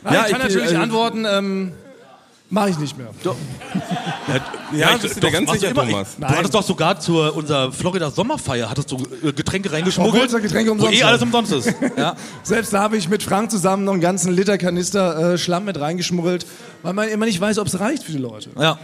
[0.04, 1.72] Ja, Ja, ich kann ich- natürlich äh, antworten, ähm,
[2.52, 3.08] mache ich nicht mehr.
[4.72, 5.84] Ja, ich- bist du doch, dir ganz sicher, immer.
[5.86, 6.16] Thomas?
[6.16, 10.24] Du hattest doch sogar zur unserer Florida Sommerfeier hattest du äh, Getränke reingeschmuggelt.
[10.24, 11.08] Obwohl ja Getränke wo umsonst eh waren.
[11.08, 11.74] alles umsonst ist.
[11.96, 12.14] Ja.
[12.42, 15.80] Selbst da habe ich mit Frank zusammen noch einen ganzen Liter Kanister äh, Schlamm mit
[15.80, 16.46] reingeschmuggelt,
[16.82, 18.50] weil man immer nicht weiß, ob es reicht für die Leute.
[18.58, 18.78] ja.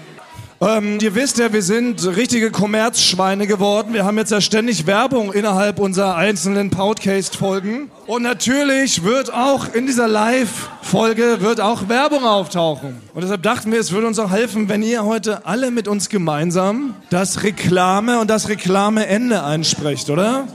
[0.61, 3.95] Ähm, ihr wisst ja, wir sind richtige Kommerzschweine geworden.
[3.95, 7.93] Wir haben jetzt ja ständig Werbung innerhalb unserer einzelnen Podcast-Folgen.
[8.09, 12.97] Und natürlich wird auch in dieser Live-Folge wird auch Werbung auftauchen.
[13.15, 16.09] Und deshalb dachten wir, es würde uns auch helfen, wenn ihr heute alle mit uns
[16.09, 20.49] gemeinsam das Reklame und das Reklameende einsprecht, oder?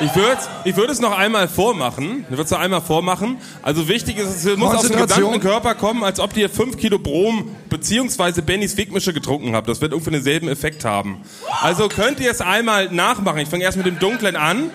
[0.00, 2.24] Ich würde ich würd es noch einmal vormachen.
[2.24, 3.38] Ich würde es noch einmal vormachen.
[3.62, 6.98] Also wichtig ist, es muss aus dem gesamten Körper kommen, als ob ihr 5 Kilo
[6.98, 9.68] Brom beziehungsweise Bennys Wegmische getrunken habt.
[9.68, 11.22] Das wird ungefähr denselben Effekt haben.
[11.62, 13.38] Also könnt ihr es einmal nachmachen.
[13.38, 14.70] Ich fange erst mit dem Dunklen an.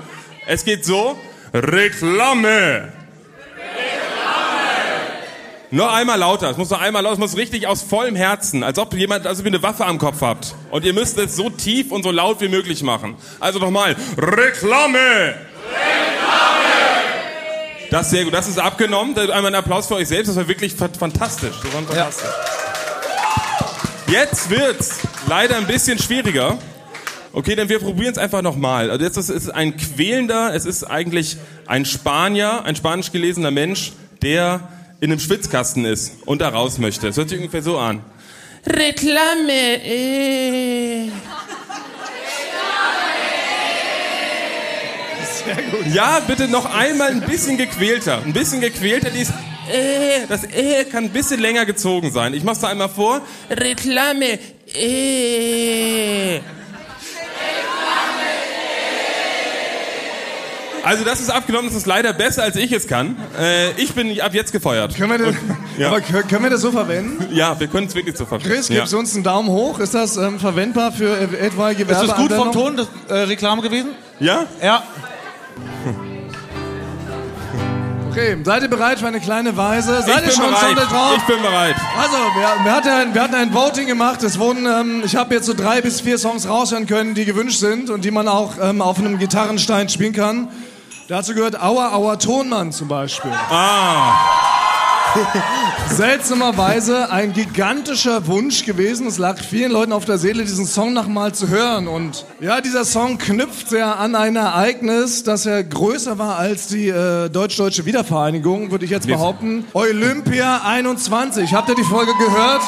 [0.47, 1.17] Es geht so.
[1.53, 2.98] Reklame.
[5.71, 6.49] Noch einmal lauter.
[6.49, 7.13] Es muss noch einmal lauter.
[7.13, 9.99] Es muss richtig aus vollem Herzen, als ob jemand, als ob ihr eine Waffe am
[9.99, 10.55] Kopf habt.
[10.71, 13.15] Und ihr müsst es so tief und so laut wie möglich machen.
[13.39, 13.95] Also nochmal.
[14.17, 15.35] Reklame.
[17.91, 18.33] Das ist sehr gut.
[18.33, 19.15] Das ist abgenommen.
[19.17, 20.29] Einmal einen Applaus für euch selbst.
[20.29, 21.55] Das war wirklich fa- fantastisch.
[21.63, 22.29] Das war fantastisch.
[24.07, 26.57] Jetzt wird's leider ein bisschen schwieriger.
[27.31, 28.89] Okay, dann wir probieren es einfach nochmal.
[28.89, 33.91] Also jetzt ist es ein quälender, es ist eigentlich ein Spanier, ein spanisch gelesener Mensch,
[34.23, 34.61] der
[35.01, 37.07] in einem Schwitzkasten ist und da raus möchte.
[37.07, 38.01] Es hört sich ungefähr so an.
[38.65, 39.83] Reklame.
[39.83, 41.11] Äh.
[45.93, 48.21] Ja, bitte noch einmal ein bisschen gequälter.
[48.23, 49.09] Ein bisschen gequälter.
[49.09, 52.33] Dies, äh, das äh kann ein bisschen länger gezogen sein.
[52.33, 53.21] Ich mach's da einmal vor.
[53.49, 54.37] Reklame.
[54.75, 56.41] Äh.
[60.83, 63.15] Also das ist abgenommen, das ist leider besser, als ich es kann.
[63.39, 64.95] Äh, ich bin ab jetzt gefeuert.
[64.95, 65.35] Können wir das,
[65.77, 65.87] Ja.
[65.89, 67.27] aber kö- können wir das so verwenden?
[67.33, 68.51] Ja, wir können es wirklich so verstehen.
[68.53, 68.75] Chris, ja.
[68.79, 69.79] gibst du uns einen Daumen hoch?
[69.79, 72.77] Ist das ähm, verwendbar für äh, etwaige Ist das gut vom Werbeanwendungen?
[72.77, 73.89] Ton, das äh, Reklame gewesen?
[74.19, 74.45] Ja?
[74.63, 74.83] Ja.
[78.11, 79.97] Okay, seid ihr bereit für eine kleine Weise?
[79.99, 80.69] Ich Seid ihr bin schon bereit.
[80.77, 81.13] so drauf?
[81.17, 81.75] Ich bin bereit.
[81.97, 84.23] Also, wir, wir, hatten ein, wir hatten ein Voting gemacht.
[84.23, 87.59] Es wurden, ähm, ich habe jetzt so drei bis vier Songs raushören können, die gewünscht
[87.59, 90.47] sind und die man auch ähm, auf einem Gitarrenstein spielen kann.
[91.09, 93.31] Dazu gehört Auer Auer Tonmann zum Beispiel.
[93.31, 94.13] Ah,
[95.89, 99.07] Seltsamerweise ein gigantischer Wunsch gewesen.
[99.07, 101.87] Es lag vielen Leuten auf der Seele, diesen Song nochmal zu hören.
[101.87, 106.89] Und ja, dieser Song knüpft sehr an ein Ereignis, das ja größer war als die
[106.89, 109.65] äh, deutsch-deutsche Wiedervereinigung, würde ich jetzt behaupten.
[109.73, 111.51] Olympia 21.
[111.55, 112.61] Habt ihr die Folge gehört?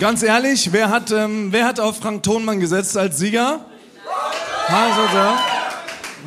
[0.00, 3.60] Ganz ehrlich, wer hat, ähm, wer hat auf Frank Thonmann gesetzt als Sieger?
[4.68, 5.38] Also, ja.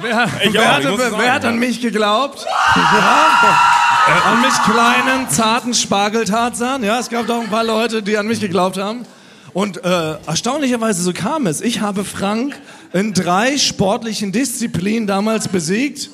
[0.02, 2.46] Wer, wer, auch, hat, ich muss wer, sagen, hat an mich geglaubt?
[2.76, 4.32] Ja?
[4.32, 6.84] An mich kleinen, zarten Spargeltarzan.
[6.84, 9.06] Ja, es gab doch ein paar Leute, die an mich geglaubt haben.
[9.54, 11.62] Und äh, erstaunlicherweise so kam es.
[11.62, 12.60] Ich habe Frank
[12.94, 16.10] in drei sportlichen Disziplinen damals besiegt.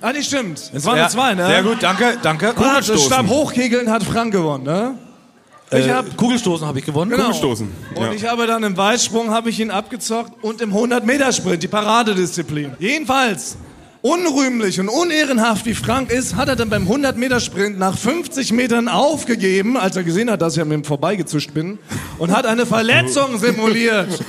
[0.00, 0.60] Ah, nicht stimmt.
[0.72, 1.46] Es waren nur zwei, ne?
[1.46, 2.54] Sehr gut, danke, danke.
[2.98, 4.98] Stab hochkegeln hat Frank gewonnen, ne?
[5.72, 7.10] Ich Äh, hab, Kugelstoßen habe ich gewonnen.
[7.10, 7.24] genau.
[7.24, 8.12] Kugelstoßen, Und ja.
[8.12, 12.72] ich habe dann im Weitsprung habe ich ihn abgezockt und im 100-Meter-Sprint, die Paradedisziplin.
[12.78, 13.56] Jedenfalls,
[14.02, 19.76] unrühmlich und unehrenhaft wie Frank ist, hat er dann beim 100-Meter-Sprint nach 50 Metern aufgegeben,
[19.76, 21.78] als er gesehen hat, dass ich an ihm vorbeigezischt bin,
[22.18, 24.08] und hat eine Verletzung simuliert.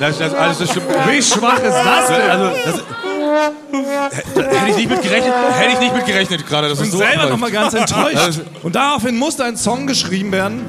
[0.00, 0.86] Das, das, alles das stimmt.
[1.08, 2.20] Wie schwach ist das denn?
[2.28, 2.82] Also, das,
[3.20, 7.28] hätte ich nicht mit gerechnet, hätte ich nicht mit gerechnet gerade, es bin so selber
[7.28, 8.40] nochmal ganz enttäuscht.
[8.62, 10.64] Und daraufhin musste ein Song geschrieben werden.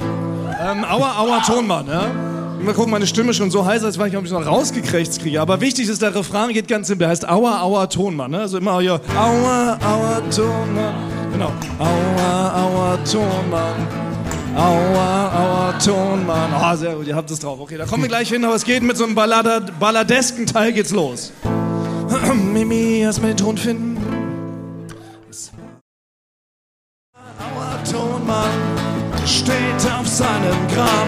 [0.61, 2.07] Ähm, Aua, Aua, Tonmann, ja.
[2.63, 5.21] Mal gucken, meine Stimme ist schon so heiß, als wenn ich ob ich noch rausgekrächzt
[5.21, 5.41] kriege.
[5.41, 7.05] Aber wichtig ist, der Refrain geht ganz simpel.
[7.05, 8.29] Der heißt Aua, Aua, Tonmann.
[8.29, 8.41] Ne?
[8.41, 10.93] Also immer hier Aua, Aua, Tonmann.
[11.31, 11.51] Genau.
[11.79, 13.87] Aua, Aua, Tonmann.
[14.55, 16.53] Aua, Aua, Tonmann.
[16.53, 17.59] Ah, sehr gut, ihr habt es drauf.
[17.59, 20.71] Okay, da kommen wir gleich hin, aber es geht mit so einem Ballada, balladesken Teil
[20.71, 21.31] geht's los.
[22.53, 23.97] Mimi, erst mal den Ton finden.
[27.15, 28.49] Aua, Tonmann
[29.25, 31.07] steht auf seinem Grab.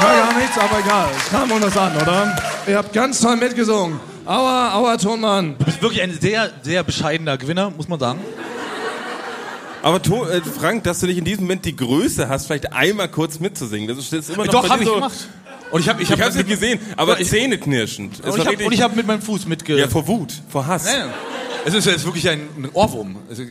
[0.00, 1.08] Ja, gar nichts, aber egal.
[1.16, 2.36] Es kam uns das an, oder?
[2.66, 4.00] Ihr habt ganz toll mitgesungen.
[4.24, 5.56] Aua, aua, Tonmann.
[5.58, 8.20] Du bist wirklich ein sehr, sehr bescheidener Gewinner, muss man sagen.
[9.82, 13.08] Aber to äh, Frank, dass du nicht in diesem Moment die Größe hast, vielleicht einmal
[13.08, 13.88] kurz mitzusingen.
[13.88, 15.28] Das ist, immer noch Doch, habe ich so, gemacht.
[15.70, 18.20] Und ich habe ich Ich hab hab's nicht gesehen, aber ich- zähneknirschend.
[18.20, 19.78] Es Und ich habe richtig- hab mit meinem Fuß mitge...
[19.78, 20.84] ja, vor Wut, vor Hass.
[20.84, 21.10] Nein, nein.
[21.64, 23.16] Es ist, es ist wirklich ein, ein Ohrwurm.
[23.28, 23.44] Also,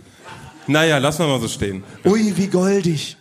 [0.67, 1.83] Naja, lass mal mal so stehen.
[2.05, 3.15] Ui, wie goldig.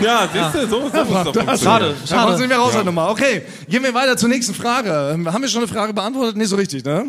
[0.00, 1.58] Ja, siehst du, so, so muss es doch funktionieren.
[1.58, 2.36] schade, kommen schade.
[2.38, 3.10] Sie wir raus heute mal.
[3.10, 5.10] Okay, gehen wir weiter zur nächsten Frage.
[5.14, 6.36] Ähm, Haben wir schon eine Frage beantwortet?
[6.36, 7.06] Nicht so richtig, ne?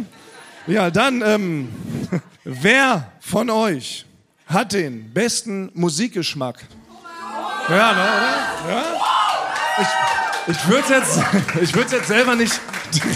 [0.65, 1.69] Ja, dann, ähm,
[2.43, 4.05] wer von euch
[4.47, 6.65] hat den besten Musikgeschmack?
[7.69, 8.73] Ja, ne, oder?
[8.75, 8.83] Ja?
[10.47, 11.19] Ich, ich würde jetzt,
[11.61, 12.59] ich würd's jetzt selber nicht.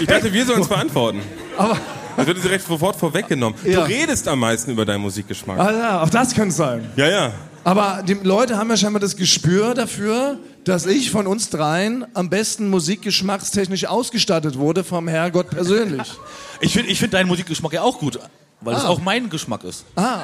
[0.00, 1.20] Ich dachte, wir sollen es beantworten.
[1.58, 1.76] Aber,
[2.16, 3.58] Das wird direkt sofort vorweggenommen.
[3.64, 3.80] Ja.
[3.80, 5.58] Du redest am meisten über deinen Musikgeschmack.
[5.58, 6.88] ah, ja, auch das könnte es sein.
[6.96, 7.32] Ja, ja.
[7.64, 12.28] Aber die Leute haben ja scheinbar das Gespür dafür, dass ich von uns dreien am
[12.30, 16.12] besten musikgeschmackstechnisch ausgestattet wurde vom Herrgott persönlich.
[16.60, 18.18] ich finde ich find deinen Musikgeschmack ja auch gut,
[18.60, 18.88] weil es Ah.
[18.88, 19.84] auch mein Geschmack ist.
[19.96, 20.20] Ah,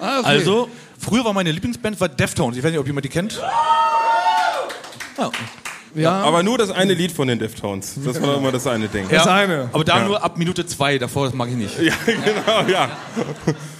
[0.00, 0.28] ah okay.
[0.28, 2.56] Also, früher war meine Lieblingsband war Deftones.
[2.56, 3.40] Ich weiß nicht, ob jemand die kennt.
[5.16, 5.30] Ja.
[5.94, 7.94] ja, Aber nur das eine Lied von den Deftones.
[8.04, 9.08] Das war immer das eine Ding.
[9.08, 9.68] das eine.
[9.72, 10.04] Aber da Ja.
[10.04, 11.78] nur ab Minute zwei, davor das mag ich nicht.
[11.80, 12.90] Ja, genau, ja.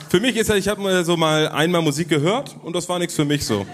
[0.09, 3.15] Für mich ist ja, ich habe so mal einmal Musik gehört und das war nichts
[3.15, 3.67] für mich so.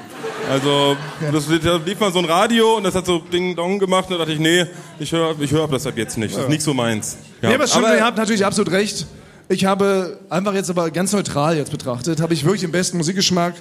[0.50, 0.96] Also,
[1.32, 4.12] das da lief mal so ein Radio und das hat so Ding Dong gemacht und
[4.12, 4.64] da dachte ich, nee,
[4.98, 6.34] ich höre ich hör das ab jetzt nicht.
[6.34, 7.18] Das ist nicht so meins.
[7.42, 7.50] Ja.
[7.50, 9.06] Nee, aber stimmt, aber, ihr habt natürlich absolut recht.
[9.52, 13.54] Ich habe einfach jetzt aber ganz neutral jetzt betrachtet, habe ich wirklich den besten Musikgeschmack.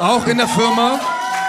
[0.00, 1.00] Auch in der Firma,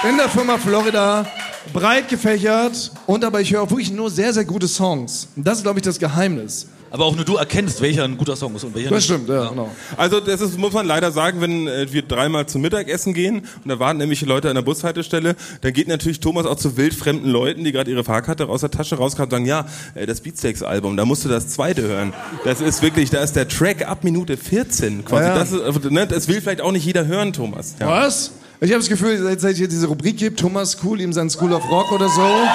[0.10, 1.26] in der Firma Florida,
[1.74, 2.90] breit gefächert.
[3.06, 5.28] Und aber ich höre auch wirklich nur sehr, sehr gute Songs.
[5.36, 6.68] Und das ist, glaube ich, das Geheimnis.
[6.92, 9.06] Aber auch nur du erkennst, welcher ein guter Song ist und welcher Das nicht.
[9.06, 9.70] stimmt, ja, genau.
[9.98, 13.68] also das ist, muss man leider sagen, wenn äh, wir dreimal zum Mittagessen gehen und
[13.70, 17.64] da warten nämlich Leute an der Bushaltestelle, dann geht natürlich Thomas auch zu wildfremden Leuten,
[17.64, 21.06] die gerade ihre Fahrkarte aus der Tasche rauskamen und sagen, ja, äh, das Beatsteaks-Album, da
[21.06, 22.14] musst du das zweite hören.
[22.44, 25.24] Das ist wirklich, da ist der Track ab Minute 14 quasi.
[25.24, 25.36] Ja, ja.
[25.36, 27.76] Das, ist, äh, ne, das will vielleicht auch nicht jeder hören, Thomas.
[27.80, 27.88] Ja.
[27.88, 28.32] Was?
[28.62, 31.30] Ich habe das Gefühl, seit seit es hier diese Rubrik gibt, Thomas Cool, ihm sein
[31.30, 32.22] School of Rock oder so.
[32.22, 32.48] Naja,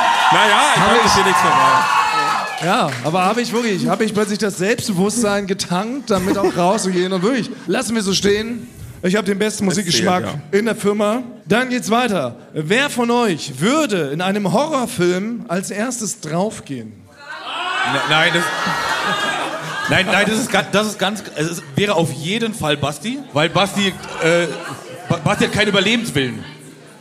[0.74, 1.84] ich Hab kann ich- dir nichts mehr sagen.
[2.62, 7.22] Ja, aber habe ich wirklich, habe ich plötzlich das Selbstbewusstsein getankt, damit auch rauszugehen und
[7.22, 8.68] wirklich, lassen wir so stehen.
[9.02, 11.22] Ich habe den besten Musikgeschmack zählt, in der Firma.
[11.46, 12.36] Dann geht's weiter.
[12.54, 16.88] Wer von euch würde in einem Horrorfilm als erstes draufgehen?
[17.92, 18.44] Ne- Nein, das,
[19.90, 23.50] nein, nein, das ist ganz, das ist ganz, es wäre auf jeden Fall Basti, weil
[23.50, 23.88] Basti,
[24.22, 24.46] äh,
[25.08, 26.42] Ba- Basti hat keinen Überlebenswillen.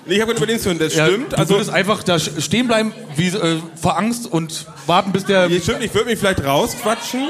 [0.05, 1.31] Nee, ich habe gerade überlegt, das Ja, stimmt.
[1.33, 5.47] Du also, würdest einfach da stehen bleiben, wie äh, vor Angst und warten, bis der.
[5.47, 7.21] Nee, stimmt, ich würde mich vielleicht rausquatschen.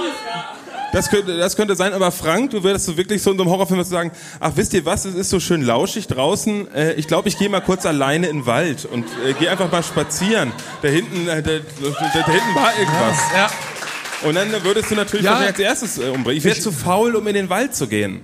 [0.92, 3.52] Das könnte, das könnte sein, aber Frank, du würdest so wirklich so in so einem
[3.52, 7.30] Horrorfilm sagen, ach wisst ihr was, es ist so schön lauschig draußen, äh, ich glaube,
[7.30, 10.52] ich gehe mal kurz alleine in den Wald und äh, gehe einfach mal spazieren.
[10.84, 11.60] Da hinten, äh, da, da,
[12.14, 13.18] da hinten war irgendwas.
[13.36, 13.50] Ja.
[14.28, 15.36] Und dann würdest du natürlich Ja.
[15.38, 16.38] als erstes äh, umbringen.
[16.38, 18.22] Ich wäre zu faul, um in den Wald zu gehen.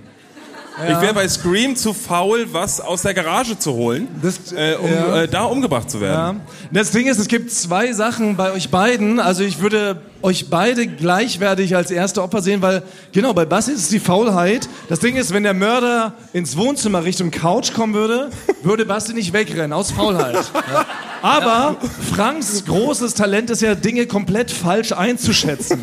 [0.88, 4.90] Ich wäre bei Scream zu faul, was aus der Garage zu holen, Das- äh, um
[4.90, 5.22] ja.
[5.22, 6.38] äh, da umgebracht zu werden.
[6.38, 6.44] Ja.
[6.72, 9.20] Das Ding ist, es gibt zwei Sachen bei euch beiden.
[9.20, 13.80] Also ich würde euch beide gleichwertig als erste Opfer sehen, weil genau, bei Basti ist
[13.80, 14.68] es die Faulheit.
[14.88, 18.30] Das Ding ist, wenn der Mörder ins Wohnzimmer Richtung Couch kommen würde,
[18.62, 20.36] würde Basti nicht wegrennen, aus Faulheit.
[20.72, 20.86] Ja.
[21.22, 21.76] Aber
[22.14, 25.82] Franks großes Talent ist ja, Dinge komplett falsch einzuschätzen.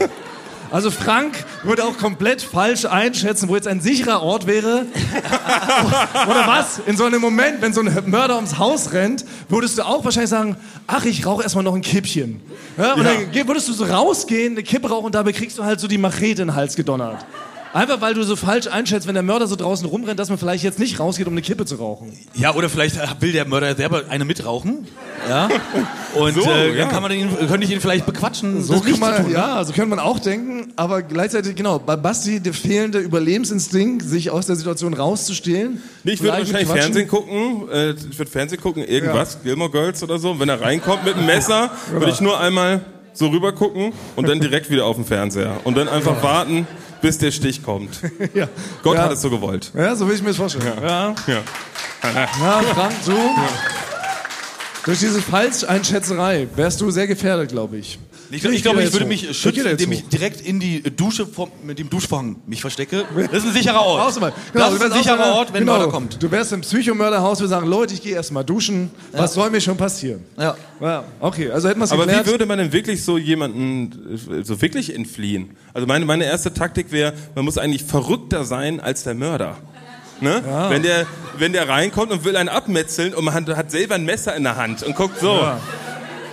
[0.72, 4.86] Also Frank würde auch komplett falsch einschätzen, wo jetzt ein sicherer Ort wäre.
[6.30, 6.80] Oder was?
[6.86, 10.30] In so einem Moment, wenn so ein Mörder ums Haus rennt, würdest du auch wahrscheinlich
[10.30, 12.42] sagen, ach, ich rauche erstmal noch ein Kippchen.
[12.78, 15.64] Ja, und dann geh- würdest du so rausgehen, eine Kippe rauchen und dabei kriegst du
[15.64, 17.26] halt so die Machete in den Hals gedonnert.
[17.74, 20.64] Einfach weil du so falsch einschätzt, wenn der Mörder so draußen rumrennt, dass man vielleicht
[20.64, 22.18] jetzt nicht rausgeht, um eine Kippe zu rauchen.
[22.34, 24.88] Ja, oder vielleicht will der Mörder selber eine mitrauchen.
[25.30, 25.50] Ja.
[26.16, 26.84] Und So, äh, ja.
[26.84, 29.28] dann kann man ihn, könnte ich ihn vielleicht bequatschen, So das kann man, tun.
[29.28, 29.34] ne?
[29.34, 34.32] ja, so könnte man auch denken, aber gleichzeitig, genau, bei Basti der fehlende Überlebensinstinkt, sich
[34.32, 35.82] aus der Situation rauszustehlen.
[36.04, 36.82] Nee, ich würde wahrscheinlich quatschen.
[36.94, 40.32] Fernsehen gucken, äh, ich würde Fernsehen gucken, irgendwas, Gilmore Girls oder so.
[40.32, 42.82] Und wenn er reinkommt mit einem Messer, würde ich nur einmal
[43.14, 45.60] so rüber gucken und dann direkt wieder auf den Fernseher.
[45.64, 46.68] Und dann einfach warten,
[47.02, 48.00] bis der Stich kommt.
[48.34, 48.48] Ja.
[48.84, 49.04] Gott ja.
[49.04, 49.72] hat es so gewollt.
[49.74, 50.66] Ja, so will ich mir das vorstellen.
[50.82, 51.16] Ja.
[51.28, 51.42] Ja.
[52.04, 52.28] Ja,
[52.74, 53.18] Frank, du.
[54.86, 58.00] Durch diese Falscheinschätzerei wärst du sehr gefährdet, glaube ich.
[58.30, 61.80] Ich, ich glaube, ich würde mich schützen, indem ich direkt in die Dusche vom, mit
[61.80, 63.06] dem Duschvorhang mich verstecke.
[63.32, 64.20] Das ist ein sicherer Ort.
[64.20, 64.34] Mal.
[64.54, 66.22] das du ist ein wärst sicherer Ort, wenn genau, Mörder kommt.
[66.22, 68.90] Du wärst im Psychomörderhaus, wir sagen, Leute, ich gehe erst mal duschen.
[69.12, 70.24] Was soll mir schon passieren?
[70.38, 70.56] Ja.
[70.80, 72.28] Ja, okay, also hätten wir es Aber geklärt.
[72.28, 75.58] wie würde man denn wirklich so jemanden äh, so wirklich entfliehen?
[75.74, 79.58] Also meine, meine erste Taktik wäre, man muss eigentlich verrückter sein als der Mörder.
[80.22, 80.44] Ne?
[80.70, 81.06] Wenn, der,
[81.38, 84.44] wenn der reinkommt und will einen abmetzeln und man hat, hat selber ein Messer in
[84.44, 85.40] der Hand und guckt so.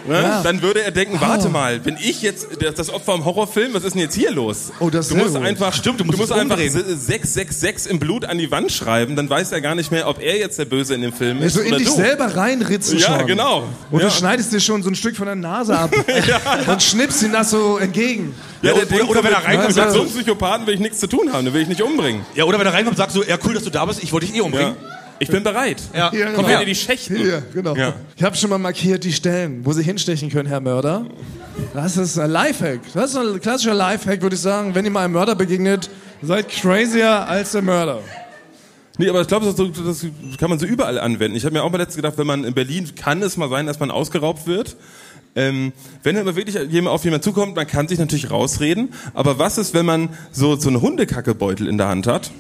[0.07, 0.21] Ne?
[0.23, 0.43] Ja.
[0.43, 3.95] Dann würde er denken, warte mal, wenn ich jetzt das, Opfer im Horrorfilm, was ist
[3.95, 4.71] denn jetzt hier los?
[4.81, 5.45] Oh, das ist du musst gut.
[5.45, 6.99] einfach, Stimmt, du du musst musst es einfach umdrehen.
[6.99, 10.37] 666 im Blut an die Wand schreiben, dann weiß er gar nicht mehr, ob er
[10.39, 11.95] jetzt der Böse in dem Film ist so in oder dich du.
[11.95, 13.27] selber reinritzen Ja, schon.
[13.27, 13.65] genau.
[13.91, 14.07] Und Ja.
[14.07, 15.91] du schneidest dir schon so ein Stück von der Nase ab
[16.67, 18.35] und schnippst ihm das so entgegen.
[18.63, 21.01] Ja, der oder- oder wenn er reinkommt, mit sagt so einem Psychopathen will ich nichts
[21.01, 22.25] zu tun haben, den will ich nicht umbringen.
[22.35, 24.27] Ja, oder wenn er reinkommt, sagst du, ja cool, dass du da bist, ich wollte
[24.27, 24.77] dich eh Ja.
[25.25, 25.83] Ich bin bereit.
[25.95, 26.11] Ja.
[26.11, 26.61] Hier, Kommt genau.
[26.61, 27.17] in die Schächten.
[27.17, 27.75] Hier, genau.
[27.75, 27.95] Ja.
[28.17, 31.07] Ich habe schon mal markiert die Stellen, wo Sie hinstechen können, Herr Mörder.
[31.73, 32.81] Das ist ein Lifehack.
[32.93, 34.75] Das ist ein klassischer Lifehack, würde ich sagen.
[34.75, 35.89] Wenn ihr mal einem Mörder begegnet,
[36.23, 38.01] seid crazier als der Mörder.
[38.99, 40.07] Nee, aber ich glaube, das, das
[40.39, 41.37] kann man so überall anwenden.
[41.37, 43.67] Ich habe mir auch mal letztens gedacht, wenn man in Berlin, kann es mal sein,
[43.67, 44.77] dass man ausgeraubt wird.
[45.37, 45.73] Ähm,
[46.05, 48.93] wenn immer wirklich jemand auf jemanden zukommt, man kann sich natürlich rausreden.
[49.15, 52.31] Aber was ist, wenn man so, so einen Hundekackebeutel in der Hand hat?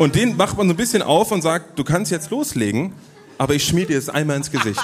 [0.00, 2.94] Und den macht man so ein bisschen auf und sagt, du kannst jetzt loslegen,
[3.36, 4.80] aber ich schmier dir es einmal ins Gesicht.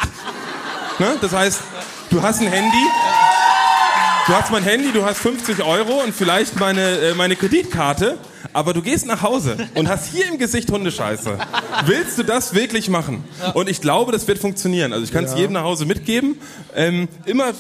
[0.98, 1.16] ne?
[1.22, 1.58] Das heißt,
[2.10, 2.84] du hast ein Handy,
[4.26, 8.18] du hast mein Handy, du hast 50 Euro und vielleicht meine, äh, meine Kreditkarte,
[8.52, 11.38] aber du gehst nach Hause und hast hier im Gesicht Hundescheiße.
[11.86, 13.24] Willst du das wirklich machen?
[13.54, 14.92] Und ich glaube, das wird funktionieren.
[14.92, 16.38] Also ich kann es jedem nach Hause mitgeben.
[16.74, 17.52] Ähm, immer,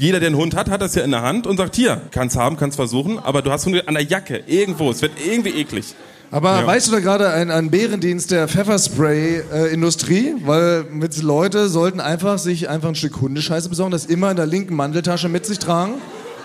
[0.00, 2.34] jeder, der einen Hund hat, hat das ja in der Hand und sagt, hier, kannst
[2.36, 4.90] haben, kannst versuchen, aber du hast Hunde an der Jacke, irgendwo.
[4.90, 5.94] Es wird irgendwie eklig.
[6.30, 6.66] Aber Ja.
[6.66, 10.34] weißt du da gerade einen, einen Bärendienst der Pfefferspray-Industrie?
[10.44, 14.46] Weil mit Leute sollten einfach sich einfach ein Stück Hundescheiße besorgen, das immer in der
[14.46, 15.94] linken Manteltasche mit sich tragen.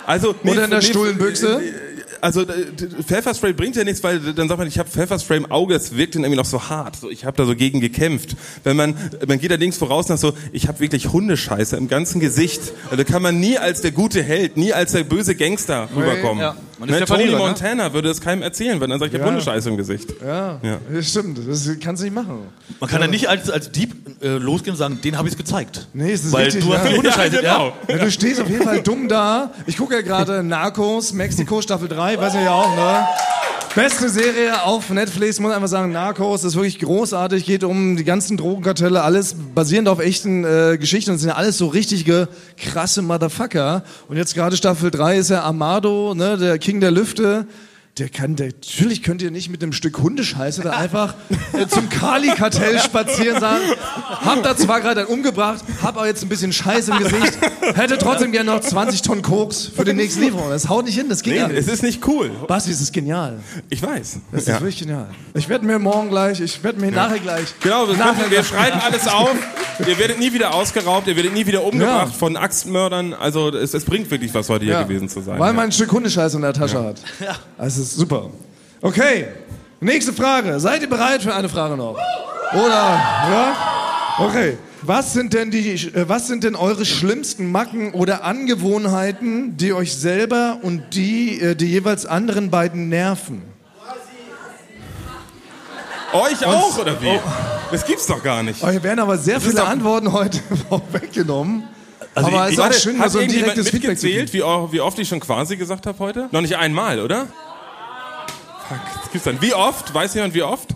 [0.05, 1.61] Also, Oder in der Stullenbüchse?
[2.21, 2.47] Also äh,
[3.05, 6.15] Pfefferspray bringt ja nichts, weil dann sagt man, ich habe Pfefferspray im Auge, das wirkt
[6.15, 6.97] dann irgendwie noch so hart.
[6.97, 8.35] So, ich habe da so gegen gekämpft.
[8.65, 12.59] Wenn man, man geht allerdings voraus nach so, ich habe wirklich Hundescheiße im ganzen Gesicht.
[12.85, 16.41] Also da kann man nie als der gute Held, nie als der böse Gangster rüberkommen.
[16.41, 17.37] Ja, man ist Ne, der Tony ne?
[17.37, 19.35] Montana würde es keinem erzählen, wenn er sagt, ich habe Ja.
[19.35, 20.09] Hundescheiße im Gesicht.
[20.25, 20.77] Ja, Ja.
[20.91, 21.39] das stimmt.
[21.47, 22.39] Das kannst du nicht machen.
[22.79, 23.93] Man kann ja nicht als, als Dieb
[24.23, 25.87] äh, losgehen und sagen, den habe ich gezeigt.
[25.93, 26.89] Nee, es ist Weil richtig, du hast ja.
[26.91, 27.73] die Hundescheiße, Ja, genau.
[27.87, 27.95] ja.
[27.97, 29.51] Ja, du stehst auf jeden Fall dumm da.
[29.67, 33.05] Ich gucke ja gerade Narcos, Mexiko Staffel 3, weiß ich ja auch, ne?
[33.75, 38.35] Beste Serie auf Netflix, muss einfach sagen, Narcos ist wirklich großartig, geht um die ganzen
[38.35, 42.27] Drogenkartelle, alles basierend auf echten äh, Geschichten, das sind ja alles so richtige
[42.57, 43.83] krasse Motherfucker.
[44.07, 47.47] Und jetzt gerade Staffel 3 ist ja Amado, ne, der King der Lüfte.
[47.97, 51.15] Der kann, der, natürlich könnt ihr nicht mit einem Stück Hundescheiße da einfach
[51.51, 53.63] äh, zum Kali-Kartell spazieren sagen,
[54.21, 57.37] hab da zwar gerade einen umgebracht, hab aber jetzt ein bisschen Scheiße im Gesicht,
[57.75, 60.49] hätte trotzdem gerne noch 20 Tonnen Koks für die nächste Lieferung.
[60.49, 61.57] Das haut nicht hin, das geht Nee, ja nicht.
[61.57, 62.31] es ist nicht cool.
[62.47, 63.39] Basti, das ist genial.
[63.69, 64.19] Ich weiß.
[64.31, 64.53] Das ist Ja.
[64.55, 65.09] wirklich genial.
[65.33, 67.47] Ich werde mir morgen gleich, ich werde mir nachher gleich.
[67.61, 69.35] Genau, wir, nachher können, wir schreiben alles auf.
[69.85, 72.17] Ihr werdet nie wieder ausgeraubt, ihr werdet nie wieder umgebracht Ja.
[72.17, 73.13] von Axtmördern.
[73.13, 74.83] Also es, es bringt wirklich was, heute hier Ja.
[74.83, 75.37] gewesen zu sein.
[75.39, 75.53] Weil ja.
[75.53, 77.01] man ein Stück Hundescheiße in der Tasche hat.
[77.19, 77.35] Ja.
[77.91, 78.29] Ist super.
[78.81, 79.27] Okay,
[79.79, 80.59] nächste Frage.
[80.59, 81.97] Seid ihr bereit für eine Frage noch?
[82.53, 83.55] Oder, ja?
[84.19, 84.57] Okay.
[84.81, 89.93] Was sind denn die, äh, was sind denn eure schlimmsten Macken oder Angewohnheiten, die euch
[89.95, 93.41] selber und die, äh, die jeweils anderen beiden nerven?
[96.13, 97.19] Euch auch, oder wie?
[97.71, 98.63] Das gibt's doch gar nicht.
[98.63, 100.39] Euch werden aber sehr viele Antworten heute
[100.91, 101.63] weggenommen.
[102.15, 104.71] Also aber es ist auch warte, schön, mal so ein direktes Feedback zu wie, o-
[104.71, 106.27] wie oft ich schon quasi gesagt habe heute?
[106.31, 107.27] Noch nicht einmal, oder?
[108.69, 109.41] Fuck, das gibt's dann.
[109.41, 109.93] Wie oft?
[109.93, 110.69] Weiß jemand, wie oft?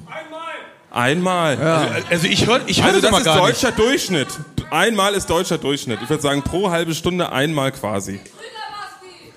[0.91, 1.57] Einmal.
[1.57, 2.03] Einmal.
[2.09, 3.63] Also ich höre ich hör Also das, das immer ist gar nicht.
[3.63, 4.27] deutscher Durchschnitt.
[4.71, 5.99] Einmal ist deutscher Durchschnitt.
[6.03, 8.19] Ich würde sagen, pro halbe Stunde einmal quasi.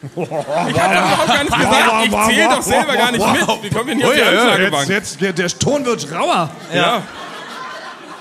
[0.02, 2.04] Ich habe überhaupt gar nicht gesagt.
[2.04, 3.62] Ich zähle doch selber gar nicht mit.
[3.62, 4.88] Wie kommen wir denn hier auf die Jetzt, Anklagebank?
[4.88, 6.50] jetzt, der, der Ton wird rauer.
[6.72, 7.02] Ja.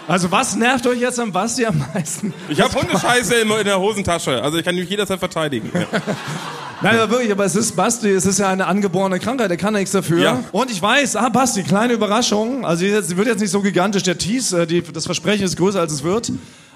[0.08, 2.34] Also was nervt euch jetzt am Basti am meisten?
[2.48, 4.42] Ich habe Hundescheiße in, in der Hosentasche.
[4.42, 5.72] Also ich kann mich jederzeit verteidigen.
[5.74, 5.86] Ja.
[6.82, 9.74] Nein, aber wirklich, aber es ist Basti, es ist ja eine angeborene Krankheit, der kann
[9.74, 10.22] nichts dafür.
[10.22, 10.44] Ja.
[10.52, 14.04] Und ich weiß, ah Basti, kleine Überraschung, also jetzt, sie wird jetzt nicht so gigantisch,
[14.04, 16.32] der Tease, äh, die, das Versprechen ist größer als es wird.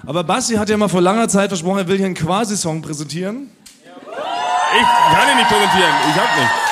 [0.06, 3.50] Aber Basti hat ja mal vor langer Zeit versprochen, er will hier einen Quasi-Song präsentieren.
[4.72, 5.94] Ich kann ihn nicht präsentieren.
[6.08, 6.69] Ich hab nicht.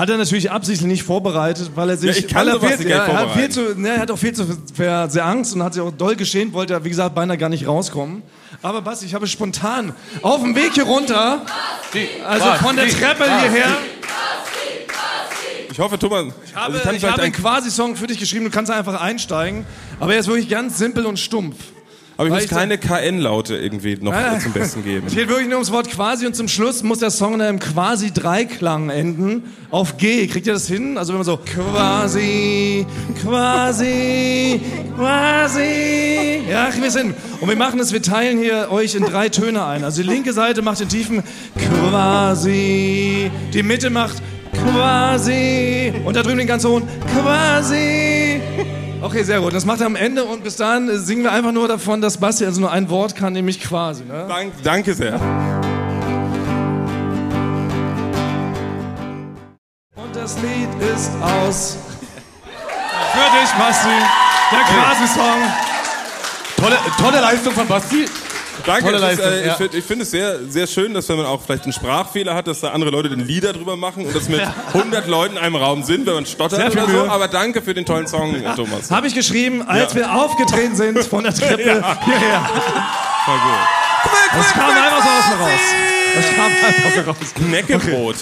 [0.00, 3.04] Hat er natürlich absichtlich nicht vorbereitet, weil er sich, Ja, ich kann er viel, ja,
[3.04, 5.74] er hat viel zu, ne, er hat auch viel zu sehr, sehr Angst und hat
[5.74, 8.22] sich auch doll geschämt, wollte er, wie gesagt, beinahe gar nicht rauskommen.
[8.62, 9.92] Aber Basti, ich habe spontan
[10.22, 11.42] auf dem Weg hier runter,
[12.26, 13.76] also von der Treppe hierher,
[15.70, 16.32] Ich hoffe, Thomas.
[16.46, 19.66] Ich habe, also ich habe einen ein, Quasi-Song für dich geschrieben, du kannst einfach einsteigen.
[19.98, 21.56] Aber er ist wirklich ganz simpel und stumpf.
[22.20, 24.40] Aber ich weil muss ich- keine KN-Laute irgendwie noch nein.
[24.40, 25.06] zum Besten geben.
[25.06, 27.58] Es geht wirklich nur ums Wort Quasi und zum Schluss muss der Song in einem
[27.58, 29.44] Quasi-Dreiklang enden.
[29.70, 30.26] Auf G.
[30.26, 30.98] Kriegt ihr das hin?
[30.98, 32.84] Also wenn man so Quasi,
[33.22, 34.60] Quasi,
[34.96, 36.42] Quasi.
[36.50, 37.14] Ja, kriegen wir es hin.
[37.40, 39.82] Und wir machen es, wir teilen hier euch in drei Töne ein.
[39.84, 41.22] Also die linke Seite macht den tiefen
[41.56, 43.30] Quasi.
[43.54, 44.16] Die Mitte macht
[44.52, 45.92] Quasi.
[46.04, 46.82] Und da drüben den ganz hohen
[47.14, 48.19] Quasi.
[49.02, 49.54] Okay, sehr gut.
[49.54, 52.44] Das macht er am Ende und bis dahin singen wir einfach nur davon, dass Basti
[52.44, 54.04] also nur ein Wort kann, nämlich quasi.
[54.04, 54.26] Ne?
[54.28, 55.14] Dank, danke sehr.
[59.96, 61.78] Und das Lied ist aus.
[63.12, 63.88] Für dich, Basti.
[64.52, 65.42] Der Quasi-Song.
[66.56, 68.04] Tolle, tolle Leistung von Basti.
[68.66, 68.90] Danke.
[68.90, 69.48] Ist, äh.
[69.48, 72.34] Ich finde ich find es sehr, sehr schön, dass wenn man auch vielleicht einen Sprachfehler
[72.34, 74.40] hat, dass da andere Leute den Lieder drüber machen und dass mit
[74.74, 77.08] 100 Leuten in einem Raum sind, wenn man stottert oder so.
[77.08, 78.90] Aber danke für den tollen Song, Thomas.
[78.90, 80.00] Habe ich geschrieben, als Ja.
[80.00, 81.62] wir aufgetreten sind von der Treppe
[82.04, 82.50] hierher.
[83.24, 84.04] Voll gut.
[84.34, 85.60] Das kam einfach so aus mir raus.
[86.16, 87.34] Das kam einfach so raus.
[87.34, 88.16] Knäckebrot.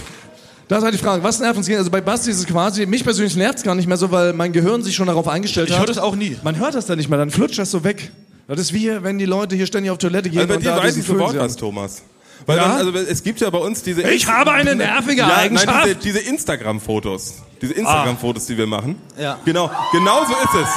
[0.68, 1.70] Das ist halt die Frage, was nervt uns?
[1.70, 4.34] Also bei Basti ist es quasi, mich persönlich nervt es gar nicht mehr so, weil
[4.34, 5.80] mein Gehirn sich schon darauf eingestellt Ich hat.
[5.80, 6.36] höre das auch nie.
[6.42, 8.10] Man hört das dann nicht mehr, dann flutscht das so weg.
[8.48, 10.74] Das ist wie, wenn die Leute hier ständig auf Toilette gehen Also bei und dir
[10.74, 11.54] weiß ich sofort was.
[11.56, 12.02] Thomas.
[12.46, 12.78] Weil Ja?
[12.78, 14.02] dann, also es gibt ja bei uns diese...
[14.10, 15.66] Ich habe eine nervige ja, Eigenschaft.
[15.66, 17.42] Nein, diese, diese Instagram-Fotos.
[17.60, 18.96] Diese Instagram-Fotos, die wir machen.
[19.18, 19.38] Ja.
[19.44, 20.68] Genau, genau so ist es.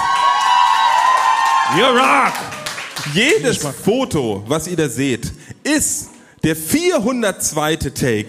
[1.78, 2.34] You rock!
[3.14, 5.32] Jedes Foto, was ihr da seht,
[5.64, 6.10] ist
[6.44, 7.76] der 402.
[7.78, 8.28] Take.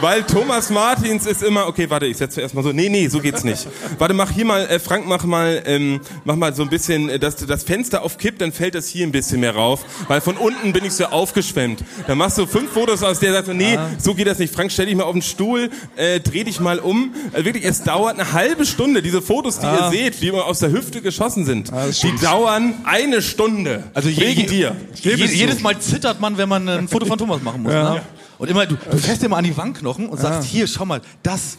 [0.00, 3.44] Weil Thomas Martins ist immer, okay, warte, ich setze erstmal so, nee, nee, so geht's
[3.44, 3.66] nicht.
[3.98, 7.18] warte, mach hier mal, äh, Frank, mach mal, ähm, mach mal so ein bisschen, äh,
[7.18, 10.36] dass du das Fenster aufkippt, dann fällt das hier ein bisschen mehr rauf, weil von
[10.36, 11.84] unten bin ich so aufgeschwemmt.
[12.06, 14.54] Dann machst du fünf Fotos aus, der sagt so, nee, so geht das nicht.
[14.54, 17.12] Frank, stell dich mal auf den Stuhl, äh, dreh dich mal um.
[17.32, 19.02] Äh, wirklich, es dauert eine halbe Stunde.
[19.02, 21.70] Diese Fotos, die ihr seht, die immer aus der Hüfte geschossen sind,
[22.02, 23.84] die dauern eine Stunde.
[23.94, 24.76] Also je, wegen dir.
[25.02, 27.72] Je, jedes Mal zittert man, wenn man ein Foto von Thomas machen muss.
[27.72, 28.02] Ne?
[28.40, 31.58] Und immer, du, du fährst immer an die Wangenknochen und sagst, hier, schau mal, das,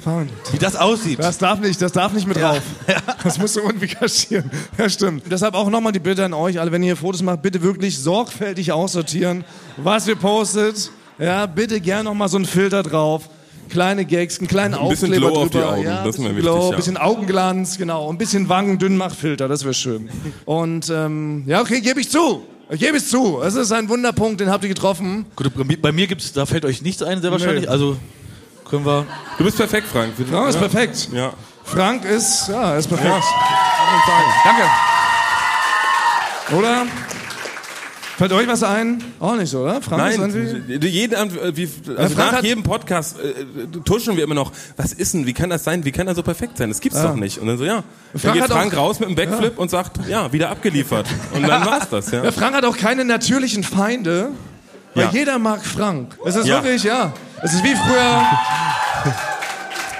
[0.52, 1.20] wie das aussieht.
[1.20, 2.54] Das darf nicht, das darf nicht mit Ja.
[2.54, 2.62] drauf.
[3.24, 4.50] Das musst du irgendwie kaschieren.
[4.80, 5.24] Ja, stimmt.
[5.30, 8.72] Deshalb auch nochmal die Bitte an euch, alle, wenn ihr Fotos macht, bitte wirklich sorgfältig
[8.72, 9.44] aussortieren,
[9.78, 10.90] was ihr postet.
[11.20, 13.30] Ja, bitte gern nochmal so einen Filter drauf.
[13.70, 15.70] Kleine Gags, einen kleinen Ein bisschen Aufkleber Glow auf die drüber.
[15.74, 16.76] Augen, ja, das ist mir bisschen wichtig, Glow, ja.
[16.76, 18.08] bisschen Augenglanz, genau.
[18.08, 20.10] Und ein bisschen Wangendünnmachfilter, das wäre schön.
[20.46, 22.42] Und ähm, ja, okay, gebe ich zu.
[22.74, 23.42] Ich gebe es zu.
[23.42, 25.26] Es ist ein Wunderpunkt, den habt ihr getroffen.
[25.36, 25.52] Gut,
[25.82, 27.70] bei mir- gibt's, da fällt euch nichts ein, sehr wahrscheinlich.
[27.70, 27.98] Also
[28.70, 29.06] können wir.
[29.38, 30.14] Du bist perfekt, Frank.
[30.32, 31.10] Ja, ist perfekt.
[31.12, 31.34] Ja.
[31.66, 33.12] Frank ist, ja, ist perfekt.
[34.46, 34.64] Danke.
[36.58, 36.86] Oder?
[38.22, 39.04] Fällt euch was ein?
[39.20, 39.82] Auch nicht so, oder?
[39.82, 41.68] Frank, Nein, jeden äh, wie,
[41.98, 45.50] also Frank nach jedem Podcast äh, tuschen wir immer noch, was ist denn, wie kann
[45.50, 47.40] das sein, wie kann er so perfekt sein, das gibt's doch nicht.
[47.40, 49.72] Und dann so, ja, dann Frank geht hat Frank auch- raus mit einem Backflip und
[49.72, 51.08] sagt, ja, wieder abgeliefert.
[51.34, 52.24] Und dann war's das, ja.
[52.24, 54.30] Ja, Frank hat auch keine natürlichen Feinde,
[54.94, 55.10] weil Ja.
[55.12, 56.16] jeder mag Frank.
[56.24, 56.62] Es ist Ja.
[56.62, 57.14] wirklich, ja.
[57.42, 58.22] Es ist wie früher.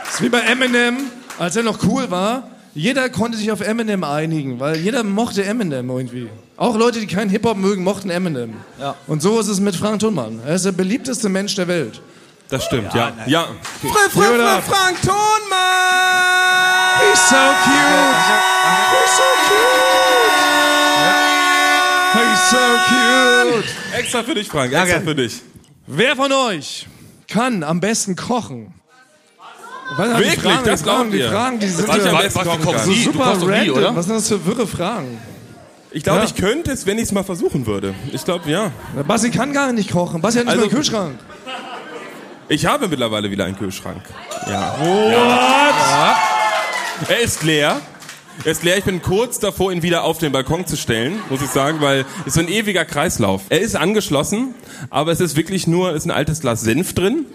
[0.08, 0.98] es ist wie bei Eminem,
[1.40, 2.51] als er noch cool war.
[2.74, 6.30] Jeder konnte sich auf Eminem einigen, weil jeder mochte Eminem irgendwie.
[6.56, 8.54] Auch Leute, die keinen Hip-Hop mögen, mochten Eminem.
[8.80, 8.96] Ja.
[9.08, 10.40] Und so ist es mit Frank Thunmann.
[10.46, 12.02] Er ist der beliebteste Mensch der Welt.
[12.50, 13.14] Das stimmt, ja.
[13.28, 13.48] Ja,
[13.82, 15.52] Fr Fr Fr Frank Thonmann!
[17.00, 18.42] He's so cute!
[18.92, 19.82] He's so cute!
[22.14, 22.58] He's so
[22.88, 23.02] cute!
[24.02, 25.42] extra für dich, Frank, extra für dich.
[25.88, 26.88] Wer von euch
[27.28, 28.74] kann am besten kochen?
[29.98, 30.40] Was Wirklich?
[30.40, 31.22] Fragen, Das die Fragen, glaubt die?
[31.36, 32.80] Fragen, die sind Was ja was, kochst kann.
[32.86, 33.04] so nie.
[33.04, 33.78] Super nie, random.
[33.78, 33.96] oder?
[33.96, 35.18] Was sind das für wirre Fragen?
[35.92, 36.26] Ich glaube, Ja.
[36.26, 37.94] ich könnte es, wenn ich es mal versuchen würde.
[38.14, 38.72] Ich glaube, ja.
[38.96, 40.22] Der Basti kann gar nicht kochen.
[40.22, 41.20] Basti hat nicht Also- mal einen Kühlschrank.
[42.48, 44.02] Ich habe mittlerweile wieder einen Kühlschrank.
[44.48, 44.76] Ja.
[44.82, 46.16] Ja.
[47.08, 47.80] Er ist leer.
[48.46, 48.78] Er ist leer.
[48.78, 52.06] Ich bin kurz davor, ihn wieder auf den Balkon zu stellen, muss ich sagen, weil
[52.22, 53.42] es ist so ein ewiger Kreislauf.
[53.50, 54.54] Er ist angeschlossen,
[54.90, 57.26] aber es ist wirklich nur, es ist ein altes Glas Senf drin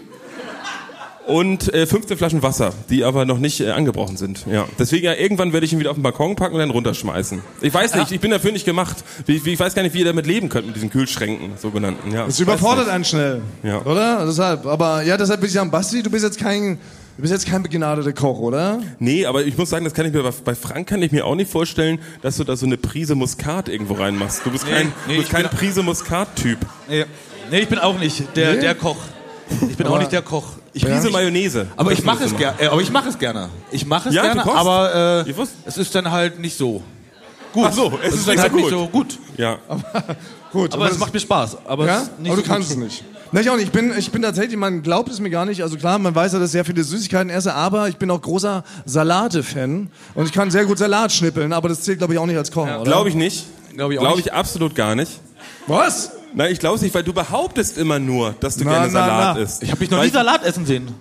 [1.27, 4.45] und äh, 15 Flaschen Wasser, die aber noch nicht äh, angebrochen sind.
[4.49, 4.65] Ja.
[4.79, 7.41] Deswegen ja, irgendwann werde ich ihn wieder auf den Balkon packen und dann runterschmeißen.
[7.61, 8.97] Ich weiß nicht, ich bin dafür nicht gemacht.
[9.27, 12.11] Ich, ich weiß gar nicht, wie ihr damit leben könnt mit diesen Kühlschränken, sogenannten.
[12.11, 12.25] Ja.
[12.25, 13.41] Das überfordert einen schnell.
[13.63, 13.81] Ja.
[13.83, 14.25] Oder?
[14.25, 14.65] Deshalb.
[14.65, 16.77] Aber ja, deshalb würde ich sagen, Basti, du bist jetzt kein,
[17.17, 18.79] du bist jetzt kein begnadeter Koch, oder?
[18.99, 21.25] Nee, aber ich muss sagen, das kann ich mir bei- bei Frank kann ich mir
[21.25, 24.41] auch nicht vorstellen, dass du da so eine Prise Muskat irgendwo reinmachst.
[24.45, 26.59] Du bist kein, nee, du bist kein Prise Muskat-Typ.
[26.89, 27.05] Nee.
[27.51, 28.61] nee, ich bin auch nicht der, Nee?
[28.61, 28.97] der Koch.
[29.69, 30.43] Ich bin auch nicht der Koch.
[30.73, 31.67] Ich, Prise Mayonnaise.
[31.75, 32.59] aber ich mache es gerne.
[32.59, 33.49] Äh, aber ich mache es gerne.
[33.71, 35.33] Ich mache es Ja, gerne, aber äh,
[35.65, 36.83] es ist dann halt nicht so.
[37.53, 37.65] Gut.
[37.67, 38.71] Ach so, es Es ist, ist dann nicht halt so nicht gut.
[38.71, 39.19] so gut.
[39.37, 39.57] Ja.
[40.53, 40.73] Gut.
[40.73, 41.57] Aber es macht mir Spaß.
[41.65, 41.97] Aber ja?
[41.97, 42.77] es ist nicht aber so du kannst gut.
[42.77, 43.03] es nicht.
[43.33, 43.65] Na, ich auch nicht.
[43.65, 45.61] Ich bin, ich bin tatsächlich, man glaubt es mir gar nicht.
[45.61, 48.21] Also klar, man weiß ja, dass ich sehr viele Süßigkeiten esse, aber ich bin auch
[48.21, 49.89] großer Salate-Fan.
[50.15, 52.51] Und ich kann sehr gut Salat schnippeln, aber das zählt, glaube ich, auch nicht als
[52.51, 52.83] Kochen, oder?
[52.83, 53.45] Glaube ich nicht.
[53.75, 54.27] Glaub ich auch Glaube nicht.
[54.27, 55.19] ich absolut gar nicht.
[55.67, 56.11] Was?
[56.33, 58.91] Nein, ich glaube es nicht, weil du behauptest immer nur, dass du Na, gerne na,
[58.91, 59.41] Salat na.
[59.43, 59.63] isst.
[59.63, 60.93] Ich habe mich noch Weil- nie Salat essen sehen.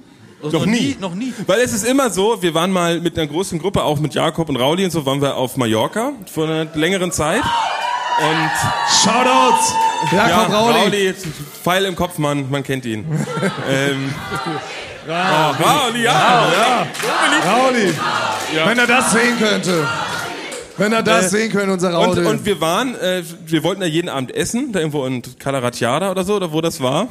[0.43, 0.97] Also Noch nie.
[1.01, 1.33] Noch nie.
[1.47, 4.49] Weil es ist immer so, wir waren mal mit einer großen Gruppe, auch mit Jakob
[4.49, 7.43] und Rauli und so, waren wir auf Mallorca vor einer längeren Zeit.
[8.19, 8.51] Und
[9.03, 9.75] Shoutouts!
[10.13, 10.79] Ja, ja, Rauli.
[10.79, 11.15] Rauli,
[11.63, 13.05] Pfeil im Kopf, Mann, man kennt ihn.
[13.69, 14.15] ähm,
[15.09, 15.11] oh,
[15.65, 16.87] Rauli, ja.
[17.47, 17.93] Rauli.
[18.65, 19.87] Wenn er das sehen könnte.
[20.79, 22.27] Wenn er das sehen könnte, unser Und, Rauli.
[22.27, 26.25] und wir waren, äh, wir wollten da jeden Abend essen, da irgendwo in Calaratiada oder
[26.25, 27.09] so, oder wo das war.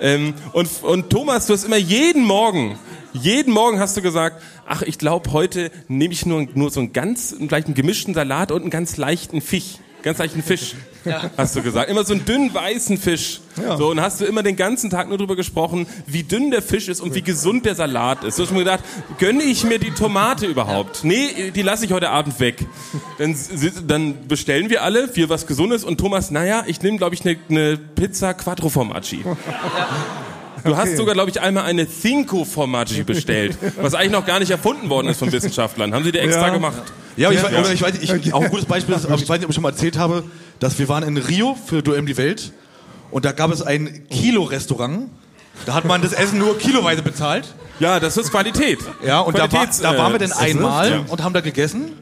[0.00, 2.78] Ähm, und, und Thomas, du hast immer jeden Morgen,
[3.12, 6.92] jeden Morgen hast du gesagt, ach, ich glaube, heute nehme ich nur, nur so einen
[6.92, 9.78] ganz, vielleicht einen gemischten Salat und einen ganz leichten Fisch.
[10.02, 10.74] Ganz leichten Fisch,
[11.36, 11.90] hast du gesagt.
[11.90, 13.40] Immer so einen dünnen weißen Fisch.
[13.76, 16.88] So, und hast du immer den ganzen Tag nur drüber gesprochen, wie dünn der Fisch
[16.88, 18.38] ist und wie gesund der Salat ist.
[18.38, 18.84] Du hast mir gedacht,
[19.18, 21.00] gönne ich mir die Tomate überhaupt?
[21.02, 22.64] Nee, die lasse ich heute Abend weg.
[23.18, 23.34] Dann,
[23.86, 27.36] dann bestellen wir alle, wir was Gesundes und Thomas, naja, ich nehme, glaube ich, eine
[27.48, 29.24] ne Pizza Quattro Formaggi.
[30.64, 34.50] Du hast sogar, glaube ich, einmal eine Cinco Formaggi bestellt, was eigentlich noch gar nicht
[34.50, 35.94] erfunden worden ist von Wissenschaftlern.
[35.94, 36.54] Haben sie dir extra Ja.
[36.54, 36.82] gemacht.
[37.16, 37.48] Ja, aber ich, Ja.
[37.48, 39.44] weiß- oder ich weiß nicht, ich, auch ein gutes Beispiel ist, aber ich weiß nicht,
[39.44, 40.24] ob ich schon mal erzählt habe,
[40.60, 42.52] dass wir waren in Rio für Duell um die Welt
[43.10, 45.08] und da gab es ein Kilo-Restaurant.
[45.64, 47.54] Da hat man das Essen nur kiloweise bezahlt.
[47.80, 48.78] Ja, das ist Qualität.
[49.04, 51.04] Ja, und da, war, da waren wir äh, dann einmal Ja.
[51.08, 51.92] und haben da gegessen.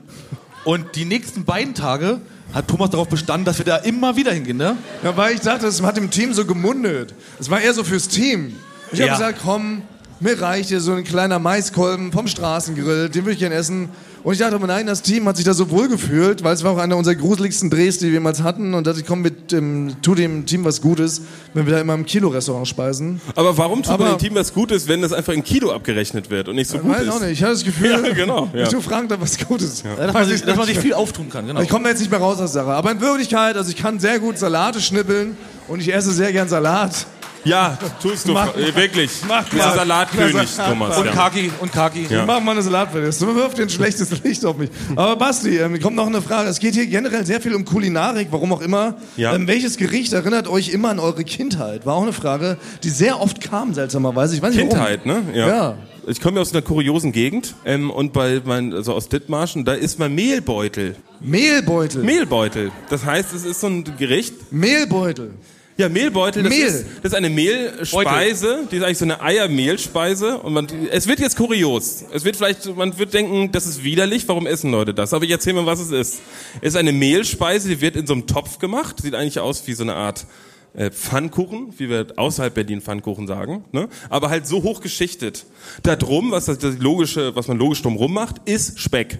[0.65, 2.21] Und die nächsten beiden Tage
[2.53, 4.77] hat Thomas darauf bestanden, dass wir da immer wieder hingehen, ne?
[5.03, 7.15] Ja, weil ich dachte, es hat im Team so gemundet.
[7.39, 8.57] Es war eher so fürs Team.
[8.93, 9.12] Ich habe Ja.
[9.17, 9.83] gesagt, komm,
[10.21, 13.89] mir reicht hier so ein kleiner Maiskolben vom Straßengrill, den würde ich gerne essen.
[14.23, 16.65] Und ich dachte aber nein, das Team hat sich da so wohl gefühlt, weil es
[16.65, 18.73] war auch einer unserer gruseligsten Drehs, die wir jemals hatten.
[18.73, 21.21] Und dachte ich, komm, mit, ähm, tu dem Team was Gutes,
[21.53, 23.21] wenn wir da immer im Kilo-Restaurant speisen.
[23.35, 26.31] Aber warum tut Aber- man dem Team was Gutes, wenn das einfach in Kilo abgerechnet
[26.31, 27.09] wird und nicht so gut Weiß ist?
[27.11, 28.62] auch nicht, ich hatte das Gefühl, Ja, genau, ja.
[28.62, 29.83] ich tu Frank da was Gutes.
[29.83, 31.61] Ja, dass, man sich, dass man sich viel auftun kann, genau.
[31.61, 32.73] Ich komme da jetzt nicht mehr raus aus der Sache.
[32.73, 35.37] Aber in Wirklichkeit, also ich kann sehr gut Salate schnippeln
[35.69, 37.07] und ich esse sehr gern Salat.
[37.45, 39.11] Ja, tust du, Mach- äh, wirklich.
[39.29, 39.63] mach mal.
[39.63, 40.99] ein Salatkönig, Salat- Thomas.
[40.99, 41.13] und Ja.
[41.13, 42.07] Kaki, und Kaki.
[42.09, 42.25] Ja.
[42.27, 43.07] Mach mal eine Salatplatte.
[43.07, 44.71] Das wirft ein schlechtes Licht auf mich.
[44.97, 46.49] Aber Basti, ähm, kommt noch eine Frage.
[46.49, 48.95] Es geht hier generell sehr viel um Kulinarik, warum auch immer.
[49.17, 49.35] Ja.
[49.35, 51.85] Ähm, welches Gericht erinnert euch immer an eure Kindheit?
[51.87, 54.35] War auch eine Frage, die sehr oft kam, seltsamerweise.
[54.37, 55.23] Ich weiß nicht Kindheit, ne?
[55.35, 55.77] Ja.
[56.07, 59.73] Ich komme ja aus einer kuriosen Gegend ähm, und bei mein, also aus Dithmarschen, da
[59.73, 60.97] isst man Mehlbeutel.
[61.21, 61.31] Warum.
[61.31, 62.03] Mehlbeutel.
[62.03, 62.73] Mehlbeutel.
[62.91, 64.35] Das heißt, es ist so ein Gericht.
[64.53, 65.31] Mehlbeutel.
[65.77, 66.66] Ja, Mehlbeutel, das, Mehl.
[66.66, 71.18] Ist, das ist eine Mehlspeise, die ist eigentlich so eine Eiermehlspeise und man, es wird
[71.18, 72.05] jetzt kurios.
[72.12, 75.12] Es wird vielleicht, man wird denken, das ist widerlich, warum essen Leute das?
[75.12, 76.20] Aber ich erzähle mal, was es ist.
[76.61, 79.72] Es ist eine Mehlspeise, die wird in so einem Topf gemacht, sieht eigentlich aus wie
[79.72, 80.27] so eine Art
[80.75, 83.89] äh, Pfannkuchen, wie wir außerhalb Berlin Pfannkuchen sagen, ne?
[84.11, 85.45] aber halt so hoch geschichtet.
[85.83, 89.18] Da drum, was das, das logische, was man logisch drumrum macht, ist Speck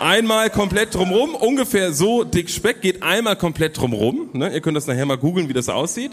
[0.00, 4.30] einmal komplett drumrum, ungefähr so dick Speck, geht einmal komplett drumrum.
[4.32, 4.52] Ne?
[4.52, 6.12] Ihr könnt das nachher mal googeln, wie das aussieht.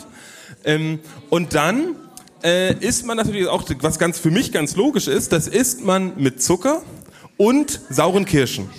[0.63, 1.95] Ähm, und dann
[2.43, 6.13] äh, isst man natürlich auch, was ganz für mich ganz logisch ist, das isst man
[6.17, 6.81] mit Zucker
[7.37, 8.69] und sauren Kirschen.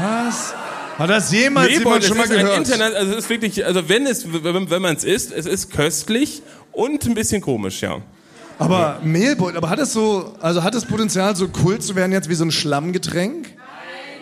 [0.00, 0.54] Was?
[0.98, 2.58] Hat das jemals Nee, jemand schon das mal gehört?
[2.58, 5.70] Internet, also es ist wirklich, also wenn es, wenn, wenn man es isst, es ist
[5.70, 8.00] köstlich und ein bisschen komisch, ja.
[8.58, 12.28] Aber Mehlbeutel, aber hat es so, also hat es Potenzial, so Kult zu werden jetzt
[12.28, 13.48] wie so ein Schlammgetränk?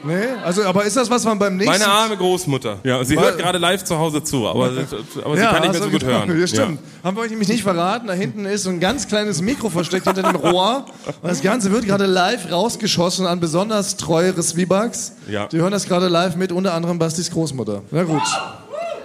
[0.02, 1.72] Nee, also, aber ist das, was man beim nächsten...
[1.78, 2.78] Meine arme Großmutter.
[2.84, 4.64] Ja, sie Weil- hört gerade live zu Hause zu, aber,
[5.24, 6.30] aber sie kann nicht mehr hast so gut hören.
[6.40, 6.78] Ja, stimmt.
[7.04, 8.06] Haben wir euch nämlich nicht verraten.
[8.06, 10.86] Da hinten ist so ein ganz kleines Mikro versteckt hinter dem Rohr.
[11.20, 15.12] Und das Ganze wird gerade live rausgeschossen an besonders treue Zwiebags.
[15.28, 15.46] Ja.
[15.48, 17.82] Die hören das gerade live mit, unter anderem Bastis Großmutter.
[17.90, 18.22] Na gut.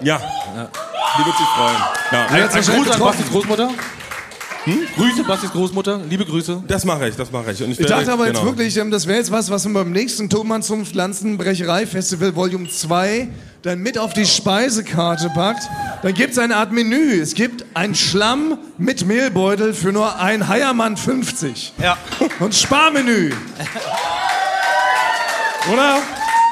[0.02, 0.18] Ja.
[0.18, 1.78] Die wird sich freuen.
[2.12, 2.26] Ja.
[2.28, 3.00] Ein wahrscheinlich Gruß an?
[3.00, 3.70] Bastis Großmutter.
[4.66, 4.80] Hm?
[4.98, 6.02] Grüße, Bastis Großmutter.
[6.10, 6.64] Liebe Grüße.
[6.68, 7.62] Das mache ich, das mache ich.
[7.64, 8.46] Und Ich werde- dachte aber jetzt genau.
[8.48, 13.28] wirklich, ähm, das wäre jetzt was, was man beim nächsten Thomann zum Pflanzenbrecherei-Festival Volume 2
[13.62, 15.64] dann mit auf die Speisekarte packt.
[16.02, 17.20] Dann gibt es eine Art Menü.
[17.22, 21.74] Es gibt ein Schlamm mit Mehlbeutel für nur ein Heiermann 50.
[21.82, 21.98] Ja.
[22.40, 23.32] Und Sparmenü.
[25.72, 26.00] Oder?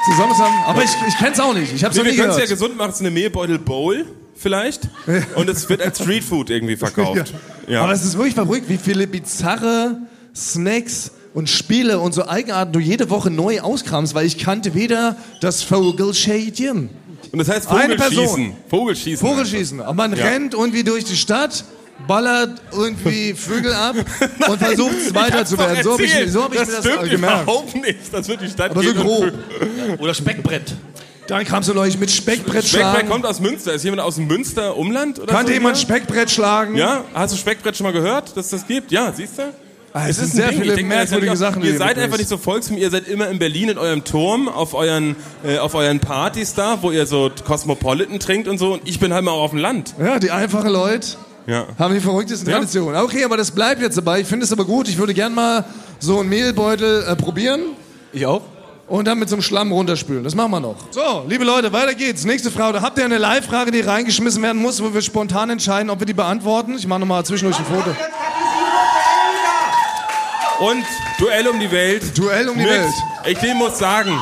[0.06, 0.58] Zusammen zusammen.
[0.66, 1.72] Aber ich, ich kenn's auch nicht.
[1.72, 2.58] Ich hab's Nee, noch wir nie können es ja gehört.
[2.60, 4.04] gesund machen, es ist eine Mehlbeutel Bowl
[4.34, 4.88] vielleicht.
[5.36, 7.32] Und es wird als Streetfood irgendwie verkauft.
[7.66, 7.82] Ja.
[7.82, 9.96] Aber es ist wirklich verrückt, wie viele bizarre
[10.36, 15.16] Snacks und Spiele und so Eigenarten du jede Woche neu auskramst, weil ich kannte weder
[15.40, 16.90] das Vogelschädchen,
[17.32, 18.16] Und das heißt Eine Vogelschießen.
[18.26, 18.56] Person.
[18.68, 19.26] Vogelschießen.
[19.28, 19.80] Vogelschießen.
[19.80, 20.26] Aber man Ja.
[20.26, 21.64] rennt irgendwie durch die Stadt,
[22.06, 23.96] ballert irgendwie Vögel ab
[24.46, 25.82] und versucht es weiter zu werden.
[25.82, 27.42] So habe ich, so hab ich das mir das stimmt gemerkt.
[27.44, 27.96] überhaupt nicht.
[28.12, 29.32] Das wird die Stadt Aber so und grob.
[30.00, 30.74] Oder Speckbrett.
[31.26, 33.08] Dann kamst du neulich mit Speckbrett Speckbrett schlagen.
[33.08, 33.72] kommt aus Münster.
[33.72, 35.54] Ist jemand aus dem Münster Umland oder Kannte so?
[35.54, 35.86] jemand hier?
[35.86, 36.76] Speckbrett schlagen?
[36.76, 38.92] Ja, hast du Speckbrett schon mal gehört, dass das gibt?
[38.92, 39.42] Ja, siehst du?
[39.94, 40.60] Ah, es Es sind ein sehr Ding.
[40.60, 41.62] viele Ich ist merkwürdige ja Sachen.
[41.62, 42.80] Ihr seid einfach nicht so volksfremd.
[42.80, 45.14] Ihr seid immer in Berlin in eurem Turm, auf euren,
[45.44, 48.72] äh, auf euren Partys da, wo ihr so Cosmopolitan trinkt und so.
[48.74, 49.94] Und ich bin halt mal auch auf dem Land.
[50.00, 51.06] Ja, die einfachen Leute
[51.46, 51.66] Ja.
[51.78, 52.56] haben die verrücktesten Ja.
[52.56, 53.00] Traditionen.
[53.02, 54.20] Okay, aber das bleibt jetzt dabei.
[54.20, 54.88] Ich finde es aber gut.
[54.88, 55.64] Ich würde gern mal
[56.00, 57.60] so einen Mehlbeutel äh, probieren
[58.12, 58.42] Ich auch.
[58.86, 60.24] Und dann mit so einem Schlamm runterspülen.
[60.24, 60.76] Das machen wir noch.
[60.90, 62.24] So, liebe Leute, weiter geht's.
[62.24, 62.74] Nächste Frage.
[62.74, 66.06] Da habt ihr eine Live-Frage, die reingeschmissen werden muss, wo wir spontan entscheiden, ob wir
[66.06, 66.74] die beantworten.
[66.76, 67.96] Ich mache nochmal zwischendurch ein Foto.
[70.60, 70.84] Und
[71.18, 72.18] Duell um die Welt.
[72.18, 72.92] Duell um die mit, Welt.
[73.26, 74.18] Ich dem muss sagen,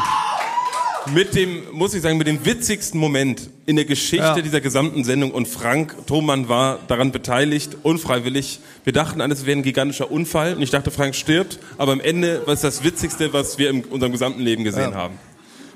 [1.13, 4.41] mit dem, muss ich sagen, mit dem witzigsten Moment in der Geschichte Ja.
[4.41, 8.61] dieser gesamten Sendung und Frank Thomann war daran beteiligt, unfreiwillig.
[8.85, 12.43] Wir dachten alles wäre ein gigantischer Unfall und ich dachte, Frank stirbt, aber am Ende
[12.47, 15.15] war es das Witzigste, was wir in unserem gesamten Leben gesehen haben.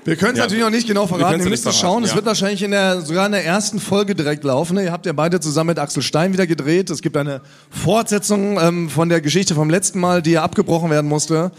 [0.03, 0.43] Wir können es Ja.
[0.45, 1.39] natürlich noch nicht genau verraten.
[1.39, 2.03] Ihr ja müsst es schauen.
[2.03, 2.15] Es ja.
[2.15, 4.77] wird wahrscheinlich in der, sogar in der ersten Folge direkt laufen.
[4.77, 6.89] Ihr habt ja beide zusammen mit Axel Stein wieder gedreht.
[6.89, 11.07] Es gibt eine Fortsetzung ähm, von der Geschichte vom letzten Mal, die ja abgebrochen werden
[11.09, 11.51] musste.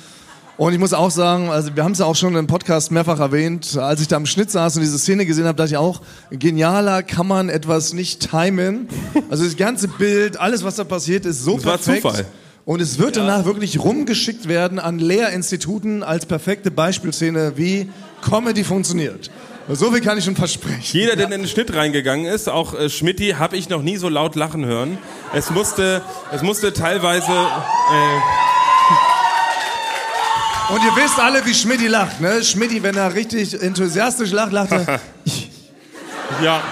[0.59, 3.21] Und ich muss auch sagen, also wir haben es ja auch schon im Podcast mehrfach
[3.21, 6.03] erwähnt, als ich da am Schnitt saß und diese Szene gesehen habe, dachte ich auch,
[6.31, 8.89] genialer kann man etwas nicht timen.
[9.31, 12.03] Also das ganze Bild, alles was da passiert, ist so Das war perfekt.
[12.03, 12.27] Zufall.
[12.65, 17.89] Und es wird danach wirklich rumgeschickt werden an Lehrinstituten als perfekte Beispielszene, wie
[18.21, 19.31] Comedy funktioniert.
[19.71, 20.83] So viel kann ich schon versprechen.
[20.83, 24.09] Jeder, der in den Schnitt reingegangen ist, auch äh, Schmidti, habe ich noch nie so
[24.09, 24.99] laut lachen hören.
[25.33, 26.03] Es musste,
[26.33, 28.58] es musste teilweise, äh,
[30.71, 32.45] Und ihr wisst alle, wie Schmidti lacht, ne?
[32.45, 35.01] Schmidti, wenn er richtig enthusiastisch lacht, lacht er.
[36.43, 36.63] ja.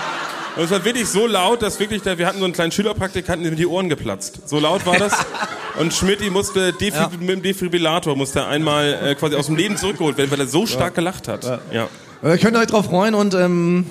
[0.54, 3.44] Und es war wirklich so laut, dass wirklich, der, wir hatten so einen kleinen Schülerpraktikanten,
[3.44, 4.48] dem die Ohren geplatzt.
[4.48, 5.12] So laut war das.
[5.78, 10.16] Und Schmidti musste Defib mit dem Defibrillator musste einmal äh, quasi aus dem Leben zurückgeholt
[10.16, 11.60] werden, weil er so stark gelacht hat.
[11.70, 11.88] Ja.
[12.22, 13.84] Ihr könnt euch drauf freuen und ähm,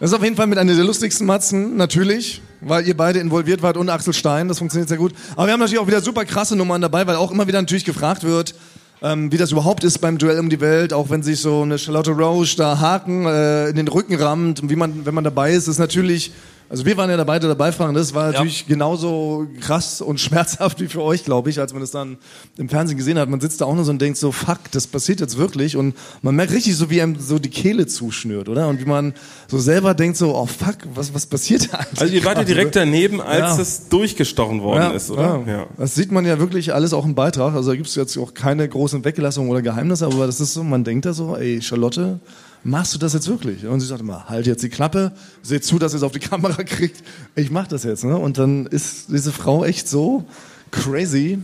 [0.00, 3.62] das ist auf jeden Fall mit einer der lustigsten Matzen, natürlich, weil ihr beide involviert
[3.62, 5.12] wart und Axel Stein, das funktioniert sehr gut.
[5.36, 7.84] Aber wir haben natürlich auch wieder super krasse Nummern dabei, weil auch immer wieder natürlich
[7.84, 8.54] gefragt wird,
[9.02, 11.78] ähm, wie das überhaupt ist beim Duell um die Welt, auch wenn sich so eine
[11.78, 15.52] Charlotte Roche da Haken äh, in den Rücken rammt und wie man, wenn man dabei
[15.52, 16.32] ist, ist natürlich,
[16.70, 20.80] also wir waren ja dabei, der dabei fragen, das war natürlich genauso krass und schmerzhaft
[20.80, 22.18] wie für euch, glaube ich, als man das dann
[22.58, 23.28] im Fernsehen gesehen hat.
[23.28, 25.94] Man sitzt da auch nur so und denkt so, fuck, das passiert jetzt wirklich und
[26.22, 28.68] man merkt richtig so, wie einem so die Kehle zuschnürt, oder?
[28.68, 29.14] Und wie man
[29.48, 32.00] so selber denkt so, oh fuck, was, was passiert da eigentlich?
[32.00, 33.62] Also ihr wart ja direkt daneben, als Ja.
[33.62, 35.42] es durchgestochen worden ist, oder?
[35.46, 35.66] Ja.
[35.76, 37.54] Das sieht man ja wirklich alles auch im Beitrag.
[37.54, 40.62] Also da gibt es jetzt auch keine großen Weglassungen oder Geheimnisse, aber das ist so,
[40.62, 42.20] man denkt da so, ey, Charlotte
[42.64, 43.66] machst du das jetzt wirklich?
[43.66, 46.18] Und sie sagte mal, halt jetzt die Klappe, seht zu, dass ihr es auf die
[46.18, 47.02] Kamera kriegt.
[47.34, 48.04] Ich mach das jetzt.
[48.04, 48.16] Ne?
[48.16, 50.24] Und dann ist diese Frau echt so
[50.70, 51.38] crazy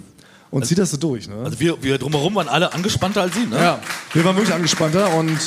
[0.51, 1.29] und zieht das so durch.
[1.29, 1.37] Ne?
[1.45, 3.57] Also wir, wir drumherum waren alle angespannter als sie, ne?
[3.57, 3.79] Ja,
[4.13, 5.39] wir waren wirklich angespannter und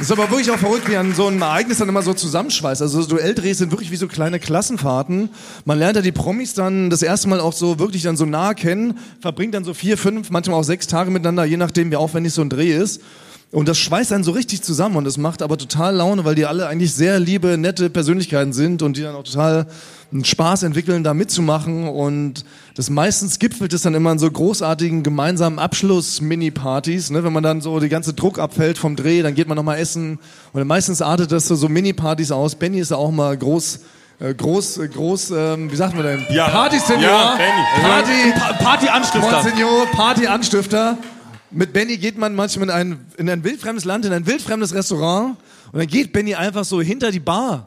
[0.00, 2.82] es ist aber wirklich auch verrückt, wie an so einem Ereignis dann immer so zusammenschweißt.
[2.82, 5.30] Also so Duelldrehs sind wirklich wie so kleine Klassenfahrten.
[5.64, 8.54] Man lernt ja die Promis dann das erste Mal auch so wirklich dann so nah
[8.54, 12.32] kennen, verbringt dann so vier, fünf, manchmal auch sechs Tage miteinander, je nachdem, wie aufwendig
[12.32, 13.02] so ein Dreh ist.
[13.50, 16.44] Und das schweißt einen so richtig zusammen und es macht aber total Laune, weil die
[16.44, 19.66] alle eigentlich sehr liebe, nette Persönlichkeiten sind und die dann auch total
[20.12, 21.88] einen Spaß entwickeln, da mitzumachen.
[21.88, 22.44] Und
[22.74, 27.08] das meistens gipfelt es dann immer in so großartigen gemeinsamen Abschluss-Mini-Partys.
[27.08, 27.24] Ne?
[27.24, 30.18] Wenn man dann so die ganze Druck abfällt vom Dreh, dann geht man nochmal essen.
[30.52, 32.54] Und meistens artet das so, so Mini-Partys aus.
[32.54, 33.80] Benny ist da auch mal groß
[34.20, 36.26] äh, groß, äh, groß, ähm, wie sagt man denn?
[36.30, 36.48] Ja.
[36.48, 37.08] Party-Senior.
[37.08, 37.88] Ja, Benny.
[37.88, 39.30] Party, Pa Party-Anstifter.
[39.30, 40.98] Monsignor, Party-Anstifter.
[41.50, 45.36] Mit Benny geht man manchmal in ein, in ein wildfremdes Land, in ein wildfremdes Restaurant
[45.72, 47.64] und dann geht Benny einfach so hinter die Bar,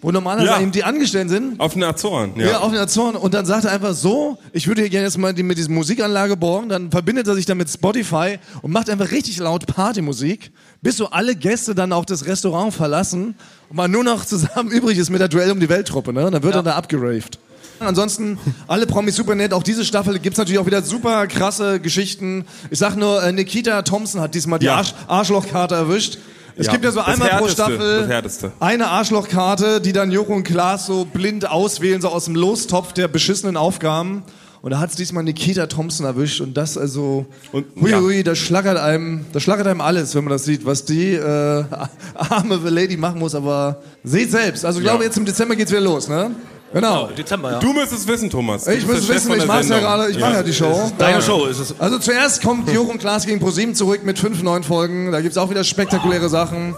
[0.00, 0.60] wo normalerweise Ja.
[0.60, 1.58] eben die Angestellten sind.
[1.60, 2.46] Auf den Azoren, Ja.
[2.46, 2.58] ja.
[2.60, 3.16] auf den Azoren.
[3.16, 5.70] Und dann sagt er einfach so, ich würde hier gerne jetzt mal die, mit dieser
[5.70, 6.68] Musikanlage borgen.
[6.68, 11.10] Dann verbindet er sich dann mit Spotify und macht einfach richtig laut Partymusik, bis so
[11.10, 13.34] alle Gäste dann auch das Restaurant verlassen
[13.68, 16.12] und man nur noch zusammen übrig ist mit der Duell um die Welttruppe.
[16.12, 16.30] Ne?
[16.30, 17.38] Dann wird er da abgeraved.
[17.80, 19.52] Ansonsten, alle Promis super nett.
[19.52, 22.44] Auch diese Staffel gibt's natürlich auch wieder super krasse Geschichten.
[22.70, 24.76] Ich sag nur, äh, Nikita Thompson hat diesmal die Ja.
[24.76, 26.18] Arsch Arschlochkarte erwischt.
[26.56, 28.08] Es Ja, gibt ja so einmal pro Staffel
[28.60, 33.08] eine Arschlochkarte, die dann Joko und Klaas so blind auswählen, so aus dem Lostopf der
[33.08, 34.22] beschissenen Aufgaben.
[34.62, 38.00] Und da hat's diesmal Nikita Thompson erwischt und das also, Und- hui, ja.
[38.00, 41.64] hui, das schlackert einem, das schlackert einem alles, wenn man das sieht, was die äh,
[42.14, 44.64] arme Lady machen muss, aber seht selbst.
[44.64, 45.08] Also ich glaube, Ja.
[45.08, 46.30] jetzt im Dezember geht's wieder los, ne?
[46.74, 47.06] Genau.
[47.06, 47.58] Dezember, ja.
[47.60, 48.64] Du müsstest wissen, Thomas.
[48.64, 50.92] Du Ich Chef wissen, ich der mach's ja gerade, ich mache ja die Show.
[50.98, 51.80] Deine Show ist es.
[51.80, 55.12] Also zuerst kommt und Klaas gegen ProSieben zurück mit fünf neuen Folgen.
[55.12, 56.74] Da gibt's auch wieder spektakuläre Sachen.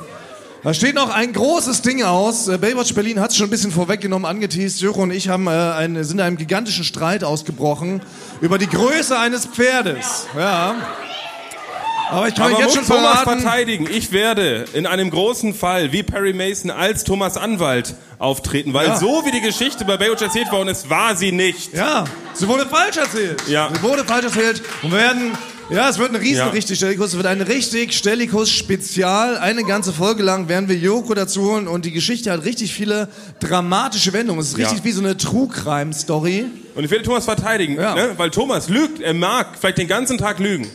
[0.62, 2.48] Da steht noch ein großes Ding aus.
[2.48, 4.80] Äh, Baywatch Berlin hat es schon ein bisschen vorweggenommen, angeteased.
[4.80, 8.02] Joko und ich haben, äh, ein, sind in einem gigantischen Streit ausgebrochen
[8.40, 10.26] über die Größe eines Pferdes.
[10.36, 10.74] Ja.
[12.08, 13.40] Aber ich kann Aber jetzt schon Thomas verraten.
[13.40, 13.88] verteidigen.
[13.90, 18.96] Ich werde in einem großen Fall wie Perry Mason als Thomas Anwalt auftreten, weil Ja.
[18.96, 21.74] so wie die Geschichte bei Baywatch erzählt worden ist, war sie nicht.
[21.74, 22.04] Ja,
[22.34, 23.42] sie wurde falsch erzählt.
[23.48, 23.70] Ja.
[23.74, 24.62] Sie wurde falsch erzählt.
[24.82, 25.32] Und wir werden,
[25.68, 26.48] ja, es wird ein riesen Ja.
[26.50, 27.08] richtig Stellikus.
[27.08, 29.36] Es wird ein richtig Stellikus Spezial.
[29.38, 33.08] Eine ganze Folge lang werden wir Joko dazu holen und die Geschichte hat richtig viele
[33.40, 34.40] dramatische Wendungen.
[34.40, 34.84] Es ist richtig Ja.
[34.84, 36.46] wie so eine True Crime Story.
[36.76, 37.94] Und ich werde Thomas verteidigen, Ja.
[37.96, 38.10] ne?
[38.16, 39.00] weil Thomas lügt.
[39.00, 40.68] Er mag vielleicht den ganzen Tag lügen.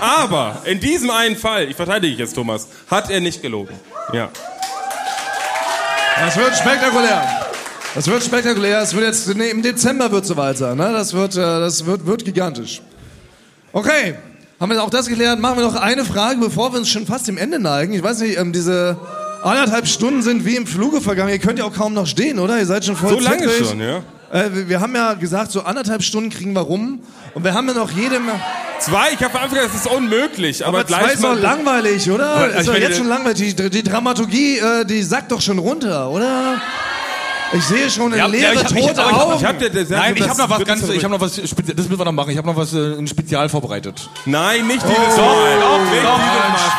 [0.00, 3.74] Aber in diesem einen Fall, ich verteidige jetzt Thomas, hat er nicht gelogen.
[4.12, 4.28] Ja.
[6.24, 7.46] Das wird spektakulär.
[7.94, 8.80] Das wird spektakulär.
[8.80, 10.92] Es wird jetzt, nee, im Dezember wird soweit sein, ne?
[10.92, 12.80] Das wird, äh, das wird, wird gigantisch.
[13.72, 14.14] Okay.
[14.58, 15.38] Haben wir auch das geklärt?
[15.38, 17.92] Machen wir noch eine Frage, bevor wir uns schon fast dem Ende neigen.
[17.92, 18.96] Ich weiß nicht, ähm, diese
[19.42, 21.30] anderthalb Stunden sind wie im Fluge vergangen.
[21.30, 22.58] Ihr könnt ja auch kaum noch stehen, oder?
[22.58, 23.68] Ihr seid schon voll So lange zittrig.
[23.68, 24.02] schon, ja.
[24.36, 27.00] Äh, wir, haben ja gesagt, so anderthalb Stunden kriegen wir rum.
[27.34, 28.28] Und wir haben ja noch jedem...
[28.78, 30.66] Zwei, ich habe Anfang an, das ist unmöglich.
[30.66, 31.38] Aber, Aber zwei gleich ist doch mal.
[31.40, 32.28] langweilig, oder?
[32.28, 33.56] Aber, ist ich doch meine, jetzt schon langweilig.
[33.56, 36.60] Die, die Dramaturgie, äh, die sackt doch schon runter, oder?
[37.52, 39.36] Ich sehe schon eine Ja, leere, ja, ich hab- ich- tote aber ich hab- Augen.
[39.40, 40.96] Ich hab der, der, Nein, ich habe noch was ganz, zurück.
[40.96, 42.30] ich habe noch was, das müssen wir noch machen.
[42.30, 44.10] Ich habe noch was, äh, ein Spezial vorbereitet.
[44.26, 45.60] Nein, nicht Oh, dieses Mal.
[45.60, 46.20] doch, Nicht doch,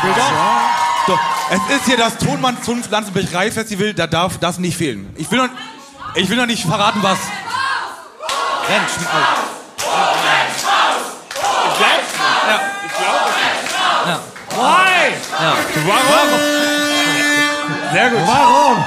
[0.04, 0.60] dieses Mal.
[1.08, 1.18] Doch,
[1.50, 5.08] es ist hier das Tonmann Zunft Lanzenberg Festival, da darf das nicht fehlen.
[5.16, 5.48] Ich will noch,
[6.14, 7.18] ich will noch nicht verraten, was.
[8.68, 8.92] Rentsch,
[15.86, 16.40] Warum?
[17.92, 18.20] Sehr gut.
[18.26, 18.84] Warum?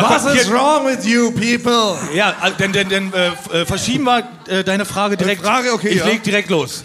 [0.00, 1.96] Was komm, is hier- wrong with you people?
[2.14, 3.28] Ja, also, denn, denn, denn äh,
[3.60, 5.42] äh, verschieben wir äh, deine Frage direkt.
[5.44, 6.06] Frage, okay, Ich ja.
[6.06, 6.84] leg direkt los.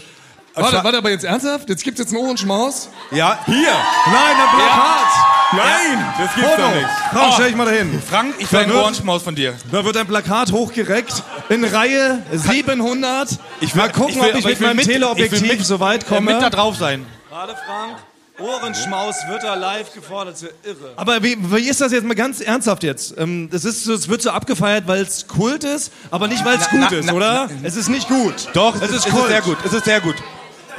[0.54, 1.68] Warte, warte, aber jetzt ernsthaft?
[1.68, 2.90] Jetzt gibt's jetzt einen Ohrenschmaus?
[3.12, 3.54] Ja, Hier.
[3.56, 5.29] Nein, ein Plakat!
[5.52, 6.62] Nein, das gibt's Foto!
[6.62, 6.86] doch nicht.
[7.12, 7.32] Komm, Oh.
[7.34, 8.02] stell dich mal dahin.
[8.08, 9.54] Frank, ich will einen Ohrenschmaus von dir.
[9.72, 13.30] Da wird ein Plakat hochgereckt in Reihe 700.
[13.60, 15.42] Ich will- mal gucken, ich will- ob ich mit ich will meinem mit- ich Teleobjektiv
[15.58, 16.32] mit- so weit komme.
[16.32, 17.04] mit da drauf sein.
[17.28, 17.96] Gerade Frank,
[18.38, 20.92] Ohrenschmaus wird da live gefordert, das ist ja irre.
[20.96, 23.14] Aber wie, wie ist das jetzt mal ganz ernsthaft jetzt?
[23.18, 26.62] Ähm, das ist, es wird so abgefeiert, weil es Kult ist, aber nicht weil es
[26.72, 27.50] Na, gut na, ist, na, oder?
[27.64, 28.34] es ist nicht gut.
[28.54, 29.24] Doch, es es, ist ist, es Kult.
[29.24, 29.58] ist sehr gut.
[29.64, 30.14] Es ist sehr gut.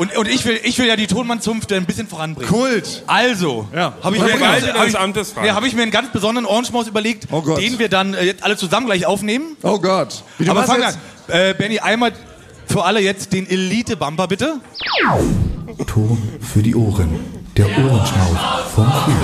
[0.02, 2.50] Und, und ich will, ich will ja die Tonmann-Zunft ein bisschen voranbringen.
[2.52, 3.04] Kult.
[3.06, 3.94] Also, Ja.
[4.02, 7.28] habe ich, mir ganz- hab ich, ja, hab ich mir einen ganz besonderen Ohrenschmaus überlegt,
[7.30, 7.62] Oh Gott.
[7.62, 9.56] den wir dann äh, jetzt alle zusammen gleich aufnehmen.
[9.62, 10.24] Oh Gott.
[10.40, 11.36] Wie, du Aber machst fangen wir jetzt- an.
[11.52, 12.14] Äh, Benny, einmal
[12.66, 14.56] für alle jetzt den Elite-Bumper, bitte.
[15.86, 16.18] Ton
[16.52, 17.20] für die Ohren.
[17.56, 18.38] Der Ohrenschmaus
[18.74, 19.16] vom Quiz.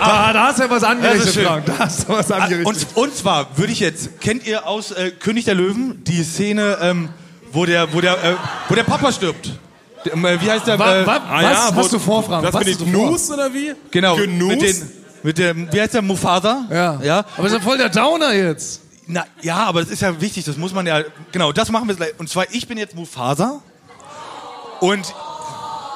[0.00, 1.44] Ah, da hast du ja was angerichtet, schön.
[1.46, 1.66] Frank.
[1.66, 2.66] Da hast du was Ah, angerichtet.
[2.96, 6.78] Und, und zwar würde ich jetzt, kennt ihr aus äh, König der Löwen die Szene,
[6.82, 7.08] ähm,
[7.52, 8.34] wo der, wo der, äh,
[8.68, 9.46] wo der Papa stirbt?
[10.04, 10.78] Äh, Wie heißt der?
[10.78, 12.44] Wa äh, wa Ah was ja, hast wo- du vor, Frank?
[12.44, 12.86] Das was bin ich?
[12.86, 13.72] Nus oder wie?
[13.90, 14.16] genau.
[14.16, 14.48] Genus?
[14.48, 14.90] Mit, den,
[15.22, 16.02] mit dem, wie heißt der?
[16.02, 16.64] Mufasa?
[16.70, 16.98] Ja.
[17.02, 17.24] ja.
[17.36, 18.80] Aber ist ja voll der Downer jetzt.
[19.06, 21.94] Na, ja, aber das ist ja wichtig, das muss man ja, genau, das machen wir
[21.94, 22.12] gleich.
[22.18, 23.60] Und zwar, ich bin jetzt Mufasa
[24.80, 25.12] und,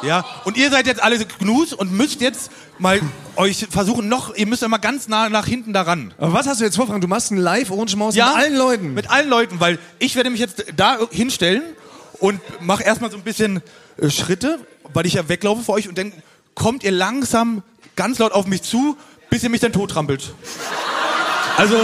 [0.03, 3.01] ja, und ihr seid jetzt alle Gnus und müsst jetzt mal
[3.37, 6.13] euch versuchen noch, ihr müsst ja mal ganz nah nach hinten daran.
[6.19, 7.01] Aber was hast du jetzt vor, Frank?
[7.01, 8.95] Du machst einen Live-Orange-Maus mit allen Leuten.
[8.95, 11.63] Mit allen Leuten, weil ich werde mich jetzt da hinstellen
[12.21, 13.63] und mache erstmal so ein bisschen
[14.01, 14.59] äh, Schritte,
[14.93, 16.13] weil ich ja weglaufe vor euch und dann
[16.55, 17.63] kommt ihr langsam
[17.97, 18.97] ganz laut auf mich zu,
[19.31, 20.33] bis ihr mich dann tottrampelt.
[21.57, 21.77] Also,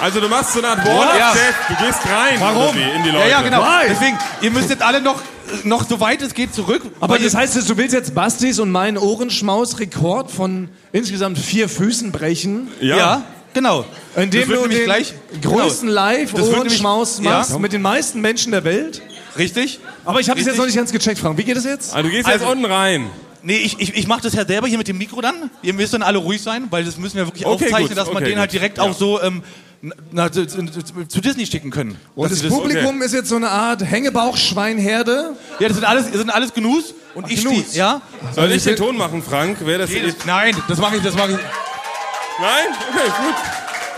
[0.00, 1.32] Also du machst so eine Art Wall Ja.
[1.68, 2.76] Du gehst rein Warum?
[2.76, 3.30] in die Ja, Leute.
[3.30, 3.62] ja, genau.
[3.62, 3.86] Why?
[3.88, 5.20] Deswegen, ihr müsst jetzt alle noch,
[5.64, 6.82] noch so weit es geht zurück.
[7.00, 12.68] Aber das heißt, du willst jetzt Bastis und meinen Ohrenschmaus-Rekord von insgesamt vier Füßen brechen,
[12.80, 12.96] ja.
[12.96, 13.22] Ja.
[13.54, 13.84] genau.
[14.16, 15.64] indem Das du den gleich- größten genau.
[15.68, 17.58] Das Live-Ohrenschmaus machst ja.
[17.58, 19.02] mit den meisten Menschen der Welt.
[19.38, 19.80] Richtig?
[20.04, 21.36] Aber ich habe es jetzt noch nicht ganz gecheckt, Frank.
[21.38, 21.94] Wie geht es jetzt?
[21.94, 23.06] Also du gehst jetzt Also- unten rein.
[23.42, 25.50] Nee, ich, ich, ich mache das ja selber hier mit dem Mikro dann.
[25.62, 27.96] Ihr müsst dann alle ruhig sein, weil das müssen wir wirklich Okay, aufzeichnen, gut.
[27.96, 28.54] dass man Okay, den halt gut.
[28.58, 28.84] direkt Ja.
[28.84, 29.42] auch so ähm,
[30.10, 30.64] na, zu, zu,
[31.08, 31.96] zu Disney schicken können.
[32.14, 35.34] Und das Publikum ist jetzt so eine Art Hängebauchschweinherde.
[35.58, 37.74] Ja, das sind alles, das sind alles Gnus und ich Gnus.
[37.74, 38.00] Ja?
[38.34, 39.58] Soll ich den Ton machen, Frank?
[39.60, 41.38] Wer das Nee, nein, das mache ich, das mache ich.
[41.38, 42.66] Nein?
[42.90, 43.34] Okay, gut.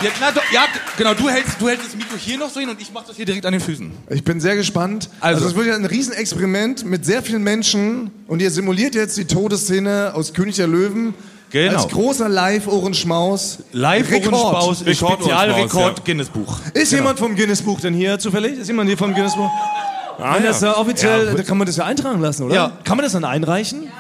[0.01, 0.65] Ja, na, doch, ja,
[0.97, 3.17] genau, du hältst, du hältst das Mikro hier noch so hin und ich mache das
[3.17, 3.91] hier direkt an den Füßen.
[4.11, 5.09] Ich bin sehr gespannt.
[5.19, 8.13] Also, Also- es wird ja ein Riesenexperiment mit sehr vielen Menschen.
[8.29, 11.15] Und ihr simuliert jetzt die Todesszene aus König der Löwen.
[11.51, 11.83] Genau.
[11.83, 13.59] Als großer Live-Ohrenschmaus.
[13.73, 14.35] Live Rekord.
[14.35, 16.05] Ohrenschmaus, Rekord Spezialrekord ja.
[16.05, 16.59] Guinness Buch.
[16.75, 18.59] Ist jemand vom Guinness-Buch denn hier zufällig?
[18.59, 19.51] Ist jemand hier vom Guinness-Buch?
[20.19, 20.73] Ah, Wenn das ja.
[20.73, 22.55] ja offiziell, da kann man das ja eintragen lassen, oder?
[22.55, 22.73] Ja.
[22.85, 23.91] Kann man das dann einreichen?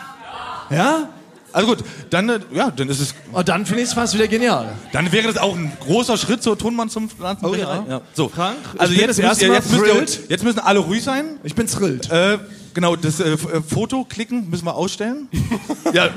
[0.71, 1.09] Ja?
[1.53, 1.79] Also gut,
[2.11, 4.69] dann, äh, ja, dann ist es, Und dann finde ich es fast wieder genial.
[4.93, 7.81] dann wäre das auch ein großer Schritt zur Tonmann zum Pflanzenbrecherei.
[7.87, 8.01] Oh ja.
[8.13, 10.21] So, Frank, also jetzt, das erste müsst jetzt, müsst ihr, thrilled.
[10.31, 11.39] jetzt müssen alle ruhig sein.
[11.45, 12.11] Ich bin thrilled.
[12.11, 12.39] Äh,
[12.79, 15.27] genau, das äh, äh, Foto klicken müssen wir ausstellen.
[15.93, 16.11] ja,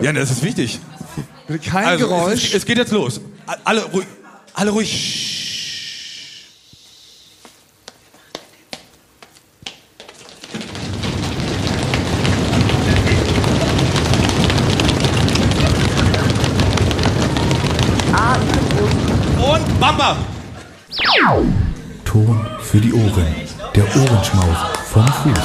[0.00, 0.80] ja, das ist wichtig.
[1.66, 2.44] Kein Also, Geräusch.
[2.48, 3.20] Es, es geht jetzt los.
[3.64, 4.06] Alle ruhig.
[4.54, 5.34] Alle ruhig.
[19.36, 20.16] Und Bamba!
[22.06, 23.26] Ton für die Ohren.
[23.74, 25.44] Der Ohrenschmaus vom Fuß.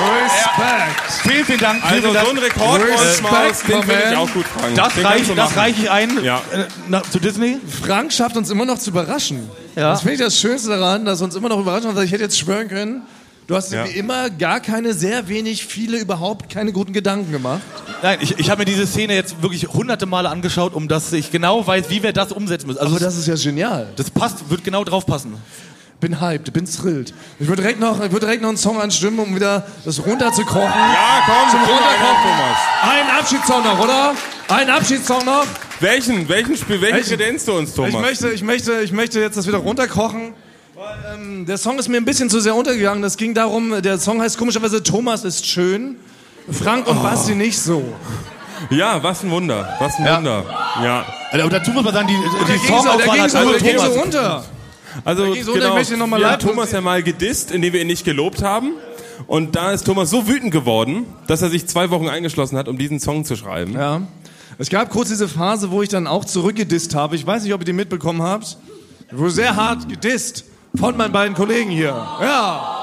[0.00, 1.10] Respekt.
[1.22, 1.82] Vielen, vielen Dank.
[1.82, 2.56] Vielen, Also vielen so ein Dank.
[2.56, 4.74] Rekord Respekt, den finde ich auch gut, Frank.
[4.74, 5.54] Das reiche machen.
[5.58, 6.38] reich ich ein Ja.
[6.52, 7.58] äh, na, zu Disney.
[7.82, 9.48] Frank schafft uns immer noch zu überraschen.
[9.76, 9.90] Ja.
[9.90, 11.96] Das finde ich das Schönste daran, dass er uns immer noch überrascht hat.
[12.04, 13.02] Ich hätte jetzt schwören können,
[13.46, 13.84] du hast Ja.
[13.84, 17.60] wie immer gar keine, sehr wenig, viele, überhaupt keine guten Gedanken gemacht.
[18.02, 21.30] Nein, ich, ich habe mir diese Szene jetzt wirklich hunderte Male angeschaut, um dass ich
[21.30, 22.78] genau weiß, wie wir das umsetzen müssen.
[22.78, 23.88] Also Aber das ist ja genial.
[23.96, 25.34] das passt, wird genau drauf passen.
[26.00, 27.12] Bin hyped, bin thrilled.
[27.38, 30.62] Ich würde direkt noch, ich würde direkt noch einen Song anstimmen, um wieder das runterzukochen.
[30.62, 32.22] Ja, komm, Zum Runterkochen.
[32.22, 32.58] Thomas.
[32.82, 34.14] Ein Abschiedssong noch, oder?
[34.48, 35.44] Ein Abschiedssong noch.
[35.80, 37.18] Welchen, welchen Spiel, welchen Welchen?
[37.18, 37.90] kredenzst du uns, Thomas?
[37.92, 40.32] Ich möchte, ich möchte, ich möchte jetzt das wieder runterkochen.
[40.74, 43.02] Weil, ähm, der Song ist mir ein bisschen zu sehr untergegangen.
[43.02, 45.96] Das ging darum, der Song heißt komischerweise Thomas ist schön.
[46.50, 47.84] Frank und Basti nicht so.
[48.70, 50.44] Ja, was ein Wunder, was ein Wunder.
[50.82, 51.04] Ja.
[51.32, 53.38] Aber dazu muss man sagen, die, Der die ging so, der Songauswahl ging hat so,
[53.38, 54.02] also der ging so Thomas.
[54.02, 54.44] runter.
[55.04, 58.72] Also so, genau, wir haben Thomas ja mal gedisst, indem wir ihn nicht gelobt haben.
[59.26, 62.78] Und da ist Thomas so wütend geworden, dass er sich zwei Wochen eingeschlossen hat, um
[62.78, 63.74] diesen Song zu schreiben.
[63.74, 64.02] Ja.
[64.58, 67.16] Es gab kurz diese Phase, wo ich dann auch zurückgedisst habe.
[67.16, 68.56] Ich weiß nicht, ob ihr die mitbekommen habt.
[69.10, 71.88] Ich wurde sehr hart gedisst von meinen beiden Kollegen hier.
[72.20, 72.76] Ja.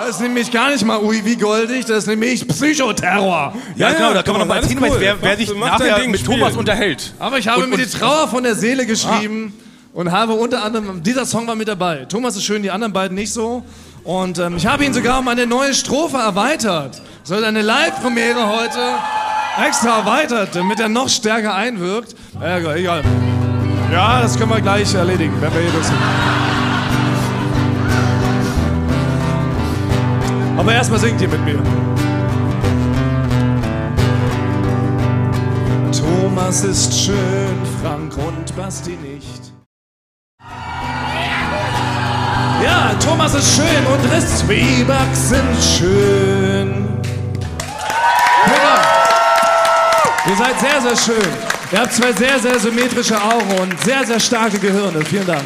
[0.00, 3.54] Das ist nämlich gar nicht mal ui wie goldig, das ist nämlich Psychoterror.
[3.76, 5.00] Ja, genau, da kann man noch mal als alles Hinweis, cool.
[5.00, 6.34] wer, wer sich nachher mit spiel.
[6.34, 7.14] Thomas unterhält.
[7.20, 9.54] Aber ich habe Und- mir die Trauer von der Seele geschrieben
[9.94, 12.04] und habe unter anderem, dieser Song war mit dabei.
[12.04, 13.62] Thomas ist schön, die anderen beiden nicht so.
[14.02, 17.00] Und ähm, ich habe ihn sogar um eine neue Strophe erweitert.
[17.26, 18.80] Wird eine Live-Premiere heute
[19.64, 22.14] extra erweitert, damit er noch stärker einwirkt.
[22.40, 23.02] Ja, egal.
[23.92, 25.98] Ja, das können wir gleich erledigen, wenn wir hier durch sind.
[30.58, 31.62] Aber erstmal singt ihr mit mir.
[35.92, 37.16] Thomas ist schön,
[37.80, 38.98] Frank und Basti
[42.62, 46.84] Ja, Thomas ist schön und Riss Zwieback sind schön.
[48.46, 48.82] Mega.
[50.28, 51.30] Ihr seid sehr, sehr schön.
[51.72, 55.04] Ihr habt zwei sehr, sehr symmetrische Augen und sehr, sehr starke Gehirne.
[55.04, 55.42] Vielen Dank.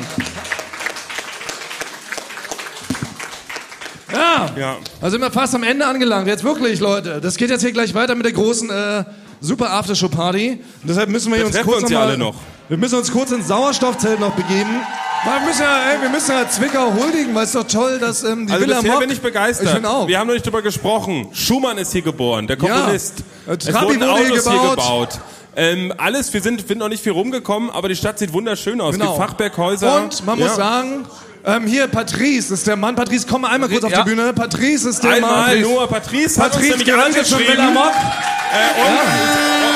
[4.13, 4.77] Ja, Ja.
[5.01, 6.27] also sind wir fast am Ende angelangt.
[6.29, 7.21] Jetzt wirklich, Leute.
[7.21, 9.05] Das geht jetzt hier gleich weiter mit der großen äh,
[9.41, 10.61] Super Aftershow Party.
[10.83, 12.35] Und deshalb müssen wir Da uns kurz wir uns ja mal- alle noch.
[12.69, 14.81] Wir müssen uns kurz ins Sauerstoffzelt noch begeben.
[15.25, 18.47] Wir müssen ja, ey, wir müssen ja Zwickau huldigen, weil es doch toll, dass ähm,
[18.47, 19.01] die Also Villa bisher Mock...
[19.01, 19.67] bin ich begeistert.
[19.69, 20.07] Ich bin auch.
[20.07, 21.29] Wir haben noch nicht drüber gesprochen.
[21.33, 23.15] Schumann ist hier geboren, der Komponist.
[23.47, 23.53] Ja.
[23.53, 24.77] Äh, Es Trabi wurden wurde hier Autos hier gebaut.
[24.77, 25.09] gebaut.
[25.57, 28.95] Ähm, alles, wir sind, sind noch nicht viel rumgekommen, aber die Stadt sieht wunderschön aus.
[28.95, 29.17] Es Genau.
[29.17, 30.03] gibt Fachwerkhäuser.
[30.05, 30.55] Und man muss Ja.
[30.55, 31.05] sagen,
[31.45, 32.95] ähm, hier Patrice ist der Mann.
[32.95, 34.03] Patrice, komm mal einmal kurz auf Ja.
[34.05, 34.33] die Bühne.
[34.35, 35.63] Patrice ist der Einmal Mann.
[35.63, 37.91] nur Patrice, hat uns Patrice nämlich angeschrieben Villa Mock.
[37.91, 39.68] äh, und,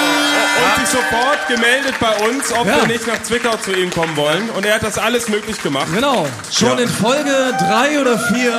[0.58, 4.50] und sich sofort gemeldet bei uns, ob wir nicht nach Zwickau zu ihm kommen wollen.
[4.50, 5.88] Und er hat das alles möglich gemacht.
[5.94, 6.26] Genau.
[6.50, 8.58] Schon in Folge drei oder vier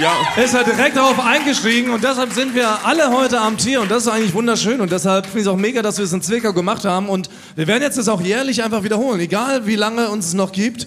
[0.00, 0.12] Ja.
[0.42, 4.04] ist er direkt darauf eingestiegen und deshalb sind wir alle heute Abend hier und das
[4.06, 6.52] ist eigentlich wunderschön und deshalb finde ich es auch mega, dass wir es in Zwickau
[6.52, 10.26] gemacht haben und wir werden jetzt das auch jährlich einfach wiederholen, egal wie lange uns
[10.26, 10.86] es noch gibt.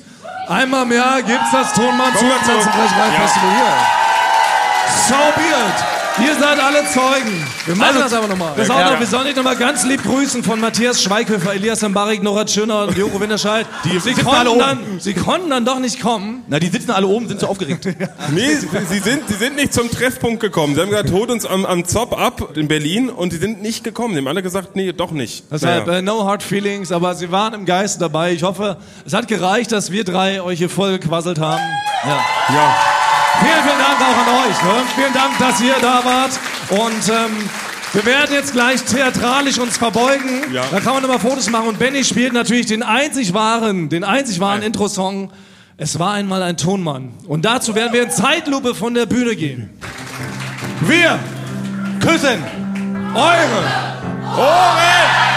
[0.50, 2.26] Einmal im Jahr gibt's das Tonmann zu.
[2.26, 3.76] Festival hier.
[5.08, 5.97] So be it.
[6.20, 7.43] Ihr seid alle Zeugen.
[7.65, 8.53] Wir machen das aber nochmal.
[8.57, 12.24] Das auch noch, wir sollen dich nochmal ganz lieb grüßen von Matthias Schweighöfer, Elias Mbarik,
[12.24, 13.68] Norat Schöner und Joko Winterscheid.
[13.84, 14.59] Die sie, sitzen alle konnten oben.
[14.59, 16.43] dann, sie konnten dann doch nicht kommen.
[16.47, 17.86] Na, die sitzen alle oben, sind so aufgeregt.
[18.32, 20.74] Nee, sie, sind, sie sind nicht zum Treffpunkt gekommen.
[20.76, 23.84] Sie haben gesagt, holt uns am, am Zop ab in Berlin und sie sind nicht
[23.84, 24.13] gekommen.
[24.13, 25.43] Die haben alle gesagt, nee, doch nicht.
[25.51, 25.99] Deshalb Naja.
[25.99, 28.32] äh, no hard feelings, aber sie waren im Geiste dabei.
[28.32, 31.61] Ich hoffe, es hat gereicht, dass wir drei euch hier voll gequasselt haben.
[32.49, 32.76] ja.
[33.40, 34.64] Vielen, vielen Dank auch an euch.
[34.64, 34.84] Ne?
[34.96, 36.40] Vielen Dank, dass ihr da wart.
[36.70, 37.50] Und ähm,
[37.94, 40.54] wir werden jetzt gleich theatralisch uns verbeugen.
[40.54, 40.64] Ja.
[40.72, 41.70] Da kann man nochmal Fotos machen.
[41.70, 45.32] Und Benny spielt natürlich den einzig wahren, den einzig wahren Intro-Song.
[45.78, 47.14] Es war einmal ein Tonmann.
[47.28, 49.70] Und dazu werden wir in Zeitlupe von der Bühne gehen.
[50.82, 51.20] Wir
[52.02, 52.44] Küssen!
[53.14, 53.64] eure
[54.38, 55.37] Ohren!